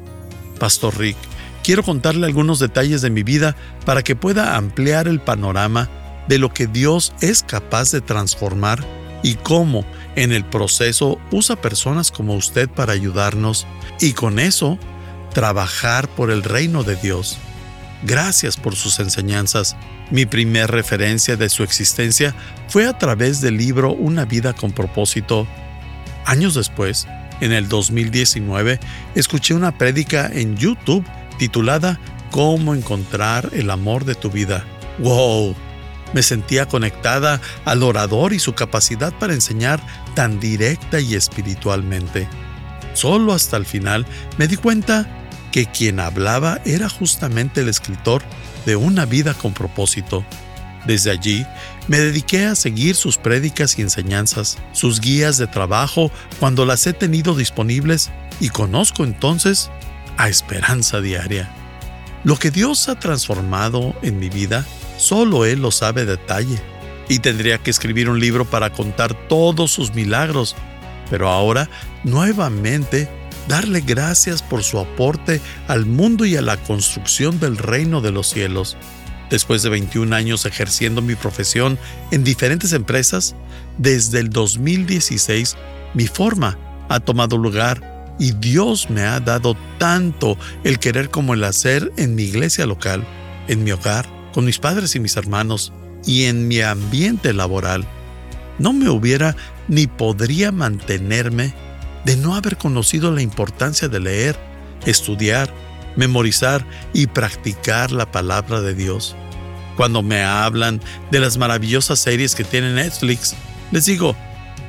Pastor 0.58 0.98
Rick, 0.98 1.16
quiero 1.62 1.84
contarle 1.84 2.26
algunos 2.26 2.58
detalles 2.58 3.02
de 3.02 3.10
mi 3.10 3.22
vida 3.22 3.54
para 3.86 4.02
que 4.02 4.16
pueda 4.16 4.56
ampliar 4.56 5.06
el 5.06 5.20
panorama 5.20 5.88
de 6.26 6.38
lo 6.38 6.52
que 6.52 6.66
Dios 6.66 7.12
es 7.20 7.44
capaz 7.44 7.92
de 7.92 8.00
transformar 8.00 8.84
y 9.22 9.36
cómo 9.36 9.84
en 10.16 10.32
el 10.32 10.44
proceso 10.44 11.18
usa 11.30 11.54
personas 11.54 12.10
como 12.10 12.34
usted 12.34 12.68
para 12.68 12.92
ayudarnos 12.92 13.66
y 14.00 14.12
con 14.12 14.40
eso 14.40 14.76
trabajar 15.32 16.08
por 16.08 16.30
el 16.30 16.42
reino 16.42 16.82
de 16.84 16.96
Dios. 16.96 17.38
Gracias 18.04 18.56
por 18.56 18.74
sus 18.74 18.98
enseñanzas. 18.98 19.76
Mi 20.10 20.26
primer 20.26 20.70
referencia 20.70 21.36
de 21.36 21.48
su 21.48 21.62
existencia 21.62 22.34
fue 22.68 22.86
a 22.86 22.98
través 22.98 23.40
del 23.40 23.56
libro 23.56 23.92
Una 23.92 24.24
vida 24.24 24.52
con 24.52 24.72
propósito. 24.72 25.46
Años 26.26 26.54
después, 26.54 27.06
en 27.40 27.52
el 27.52 27.68
2019, 27.68 28.80
escuché 29.14 29.54
una 29.54 29.76
prédica 29.78 30.30
en 30.32 30.56
YouTube 30.56 31.04
titulada 31.38 31.98
Cómo 32.30 32.74
encontrar 32.74 33.50
el 33.52 33.70
amor 33.70 34.04
de 34.04 34.14
tu 34.14 34.30
vida. 34.30 34.64
¡Wow! 34.98 35.54
Me 36.12 36.22
sentía 36.22 36.66
conectada 36.66 37.40
al 37.64 37.82
orador 37.82 38.32
y 38.32 38.38
su 38.38 38.52
capacidad 38.54 39.12
para 39.14 39.32
enseñar 39.32 39.80
tan 40.14 40.40
directa 40.40 41.00
y 41.00 41.14
espiritualmente. 41.14 42.28
Solo 42.92 43.32
hasta 43.32 43.56
el 43.56 43.64
final 43.64 44.06
me 44.36 44.46
di 44.46 44.56
cuenta 44.56 45.21
que 45.52 45.66
quien 45.66 46.00
hablaba 46.00 46.60
era 46.64 46.88
justamente 46.88 47.60
el 47.60 47.68
escritor 47.68 48.22
de 48.66 48.74
una 48.74 49.06
vida 49.06 49.34
con 49.34 49.52
propósito. 49.52 50.24
Desde 50.86 51.12
allí 51.12 51.46
me 51.86 51.98
dediqué 51.98 52.46
a 52.46 52.56
seguir 52.56 52.96
sus 52.96 53.16
prédicas 53.16 53.78
y 53.78 53.82
enseñanzas, 53.82 54.58
sus 54.72 55.00
guías 55.00 55.36
de 55.36 55.46
trabajo 55.46 56.10
cuando 56.40 56.64
las 56.64 56.86
he 56.86 56.92
tenido 56.92 57.36
disponibles 57.36 58.10
y 58.40 58.48
conozco 58.48 59.04
entonces 59.04 59.70
a 60.16 60.28
Esperanza 60.28 61.00
Diaria. 61.00 61.48
Lo 62.24 62.36
que 62.36 62.50
Dios 62.50 62.88
ha 62.88 62.98
transformado 62.98 63.94
en 64.02 64.18
mi 64.18 64.28
vida, 64.28 64.64
solo 64.96 65.44
Él 65.44 65.60
lo 65.60 65.70
sabe 65.70 66.04
detalle. 66.04 66.60
Y 67.08 67.18
tendría 67.18 67.58
que 67.58 67.70
escribir 67.70 68.08
un 68.08 68.20
libro 68.20 68.44
para 68.44 68.70
contar 68.70 69.28
todos 69.28 69.72
sus 69.72 69.92
milagros. 69.92 70.54
Pero 71.10 71.28
ahora, 71.28 71.68
nuevamente, 72.04 73.08
darle 73.48 73.80
gracias 73.80 74.42
por 74.42 74.62
su 74.62 74.78
aporte 74.78 75.40
al 75.68 75.86
mundo 75.86 76.24
y 76.24 76.36
a 76.36 76.42
la 76.42 76.56
construcción 76.56 77.40
del 77.40 77.56
reino 77.56 78.00
de 78.00 78.12
los 78.12 78.28
cielos. 78.28 78.76
Después 79.30 79.62
de 79.62 79.70
21 79.70 80.14
años 80.14 80.44
ejerciendo 80.44 81.00
mi 81.00 81.14
profesión 81.14 81.78
en 82.10 82.22
diferentes 82.22 82.72
empresas, 82.72 83.34
desde 83.78 84.20
el 84.20 84.30
2016 84.30 85.56
mi 85.94 86.06
forma 86.06 86.58
ha 86.88 87.00
tomado 87.00 87.38
lugar 87.38 88.14
y 88.18 88.32
Dios 88.32 88.90
me 88.90 89.02
ha 89.02 89.20
dado 89.20 89.56
tanto 89.78 90.36
el 90.64 90.78
querer 90.78 91.08
como 91.08 91.34
el 91.34 91.44
hacer 91.44 91.92
en 91.96 92.14
mi 92.14 92.24
iglesia 92.24 92.66
local, 92.66 93.06
en 93.48 93.64
mi 93.64 93.72
hogar, 93.72 94.06
con 94.32 94.44
mis 94.44 94.58
padres 94.58 94.94
y 94.94 95.00
mis 95.00 95.16
hermanos 95.16 95.72
y 96.04 96.24
en 96.24 96.46
mi 96.46 96.60
ambiente 96.60 97.32
laboral. 97.32 97.86
No 98.58 98.72
me 98.72 98.88
hubiera 98.90 99.34
ni 99.68 99.86
podría 99.86 100.52
mantenerme 100.52 101.54
de 102.04 102.16
no 102.16 102.34
haber 102.34 102.56
conocido 102.56 103.10
la 103.12 103.22
importancia 103.22 103.88
de 103.88 104.00
leer, 104.00 104.38
estudiar, 104.86 105.52
memorizar 105.96 106.66
y 106.92 107.06
practicar 107.06 107.92
la 107.92 108.10
palabra 108.10 108.60
de 108.60 108.74
Dios. 108.74 109.16
Cuando 109.76 110.02
me 110.02 110.22
hablan 110.22 110.80
de 111.10 111.20
las 111.20 111.38
maravillosas 111.38 111.98
series 111.98 112.34
que 112.34 112.44
tiene 112.44 112.72
Netflix, 112.72 113.34
les 113.70 113.86
digo, 113.86 114.14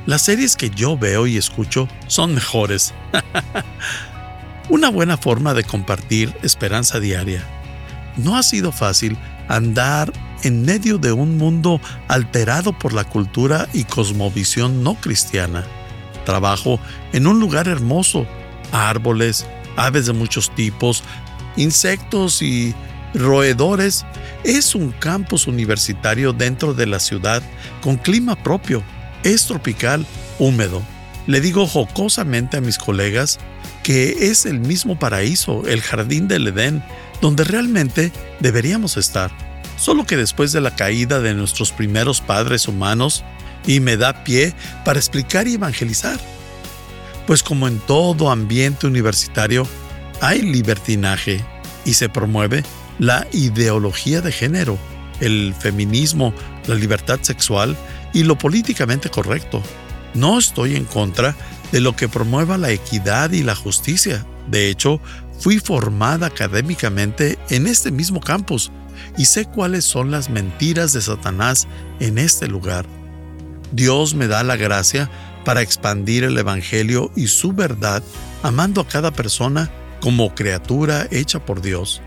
las 0.06 0.22
series 0.22 0.56
que 0.56 0.70
yo 0.70 0.96
veo 0.96 1.26
y 1.26 1.36
escucho 1.36 1.88
son 2.06 2.34
mejores. 2.34 2.94
Una 4.68 4.88
buena 4.90 5.16
forma 5.16 5.54
de 5.54 5.64
compartir 5.64 6.34
esperanza 6.42 7.00
diaria. 7.00 7.44
No 8.16 8.36
ha 8.36 8.42
sido 8.42 8.72
fácil 8.72 9.18
andar 9.48 10.12
en 10.42 10.62
medio 10.62 10.98
de 10.98 11.12
un 11.12 11.36
mundo 11.36 11.80
alterado 12.08 12.78
por 12.78 12.92
la 12.92 13.04
cultura 13.04 13.68
y 13.72 13.84
cosmovisión 13.84 14.82
no 14.82 14.94
cristiana. 14.94 15.64
Trabajo 16.24 16.80
en 17.12 17.26
un 17.26 17.40
lugar 17.40 17.68
hermoso, 17.68 18.26
árboles, 18.72 19.46
aves 19.76 20.06
de 20.06 20.12
muchos 20.12 20.54
tipos, 20.54 21.02
insectos 21.56 22.42
y 22.42 22.74
roedores 23.14 24.04
es 24.42 24.74
un 24.74 24.90
campus 24.92 25.46
universitario 25.46 26.32
dentro 26.32 26.74
de 26.74 26.86
la 26.86 26.98
ciudad 26.98 27.42
con 27.80 27.96
clima 27.96 28.36
propio. 28.36 28.82
Es 29.22 29.46
tropical, 29.46 30.06
húmedo. 30.38 30.82
Le 31.26 31.40
digo 31.40 31.66
jocosamente 31.66 32.58
a 32.58 32.60
mis 32.60 32.76
colegas 32.76 33.38
que 33.82 34.30
es 34.30 34.46
el 34.46 34.60
mismo 34.60 34.98
paraíso, 34.98 35.62
el 35.66 35.80
jardín 35.80 36.28
del 36.28 36.48
Edén, 36.48 36.82
donde 37.20 37.44
realmente 37.44 38.12
deberíamos 38.40 38.96
estar. 38.96 39.30
Solo 39.76 40.04
que 40.04 40.16
después 40.16 40.52
de 40.52 40.60
la 40.60 40.74
caída 40.74 41.20
de 41.20 41.34
nuestros 41.34 41.72
primeros 41.72 42.20
padres 42.20 42.68
humanos, 42.68 43.24
y 43.66 43.80
me 43.80 43.96
da 43.96 44.24
pie 44.24 44.54
para 44.84 44.98
explicar 44.98 45.48
y 45.48 45.54
evangelizar. 45.54 46.18
Pues 47.26 47.42
como 47.42 47.68
en 47.68 47.78
todo 47.80 48.30
ambiente 48.30 48.86
universitario, 48.86 49.66
hay 50.20 50.42
libertinaje 50.42 51.44
y 51.84 51.94
se 51.94 52.08
promueve 52.08 52.62
la 52.98 53.26
ideología 53.32 54.20
de 54.20 54.32
género, 54.32 54.78
el 55.20 55.54
feminismo, 55.58 56.34
la 56.66 56.74
libertad 56.74 57.18
sexual 57.22 57.76
y 58.12 58.22
lo 58.22 58.36
políticamente 58.36 59.10
correcto. 59.10 59.62
No 60.14 60.38
estoy 60.38 60.76
en 60.76 60.84
contra 60.84 61.34
de 61.72 61.80
lo 61.80 61.96
que 61.96 62.08
promueva 62.08 62.56
la 62.58 62.70
equidad 62.70 63.32
y 63.32 63.42
la 63.42 63.56
justicia. 63.56 64.24
De 64.48 64.68
hecho, 64.68 65.00
fui 65.38 65.58
formada 65.58 66.26
académicamente 66.26 67.38
en 67.50 67.66
este 67.66 67.90
mismo 67.90 68.20
campus 68.20 68.70
y 69.16 69.24
sé 69.24 69.46
cuáles 69.46 69.84
son 69.84 70.10
las 70.10 70.30
mentiras 70.30 70.92
de 70.92 71.02
Satanás 71.02 71.66
en 72.00 72.18
este 72.18 72.46
lugar. 72.46 72.86
Dios 73.72 74.14
me 74.14 74.26
da 74.26 74.42
la 74.42 74.56
gracia 74.56 75.10
para 75.44 75.62
expandir 75.62 76.24
el 76.24 76.38
Evangelio 76.38 77.10
y 77.16 77.26
su 77.26 77.52
verdad, 77.52 78.02
amando 78.42 78.80
a 78.80 78.88
cada 78.88 79.10
persona 79.10 79.70
como 80.00 80.34
criatura 80.34 81.06
hecha 81.10 81.44
por 81.44 81.60
Dios 81.60 82.02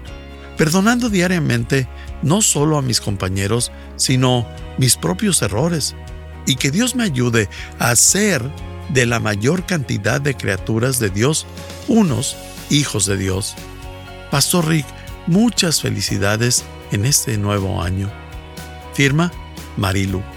perdonando 0.57 1.09
diariamente 1.09 1.87
no 2.23 2.41
solo 2.41 2.77
a 2.77 2.81
mis 2.81 2.99
compañeros, 2.99 3.71
sino 3.95 4.45
mis 4.77 4.97
propios 4.97 5.41
errores, 5.41 5.95
y 6.45 6.55
que 6.55 6.71
Dios 6.71 6.95
me 6.95 7.03
ayude 7.03 7.47
a 7.79 7.95
ser 7.95 8.41
de 8.89 9.05
la 9.05 9.19
mayor 9.19 9.65
cantidad 9.65 10.19
de 10.19 10.33
criaturas 10.33 10.99
de 10.99 11.09
Dios, 11.09 11.45
unos 11.87 12.35
hijos 12.69 13.05
de 13.05 13.17
Dios. 13.17 13.55
Pastor 14.31 14.67
Rick, 14.67 14.85
muchas 15.27 15.81
felicidades 15.81 16.63
en 16.91 17.05
este 17.05 17.37
nuevo 17.37 17.81
año. 17.81 18.11
Firma 18.93 19.31
Marilu. 19.77 20.36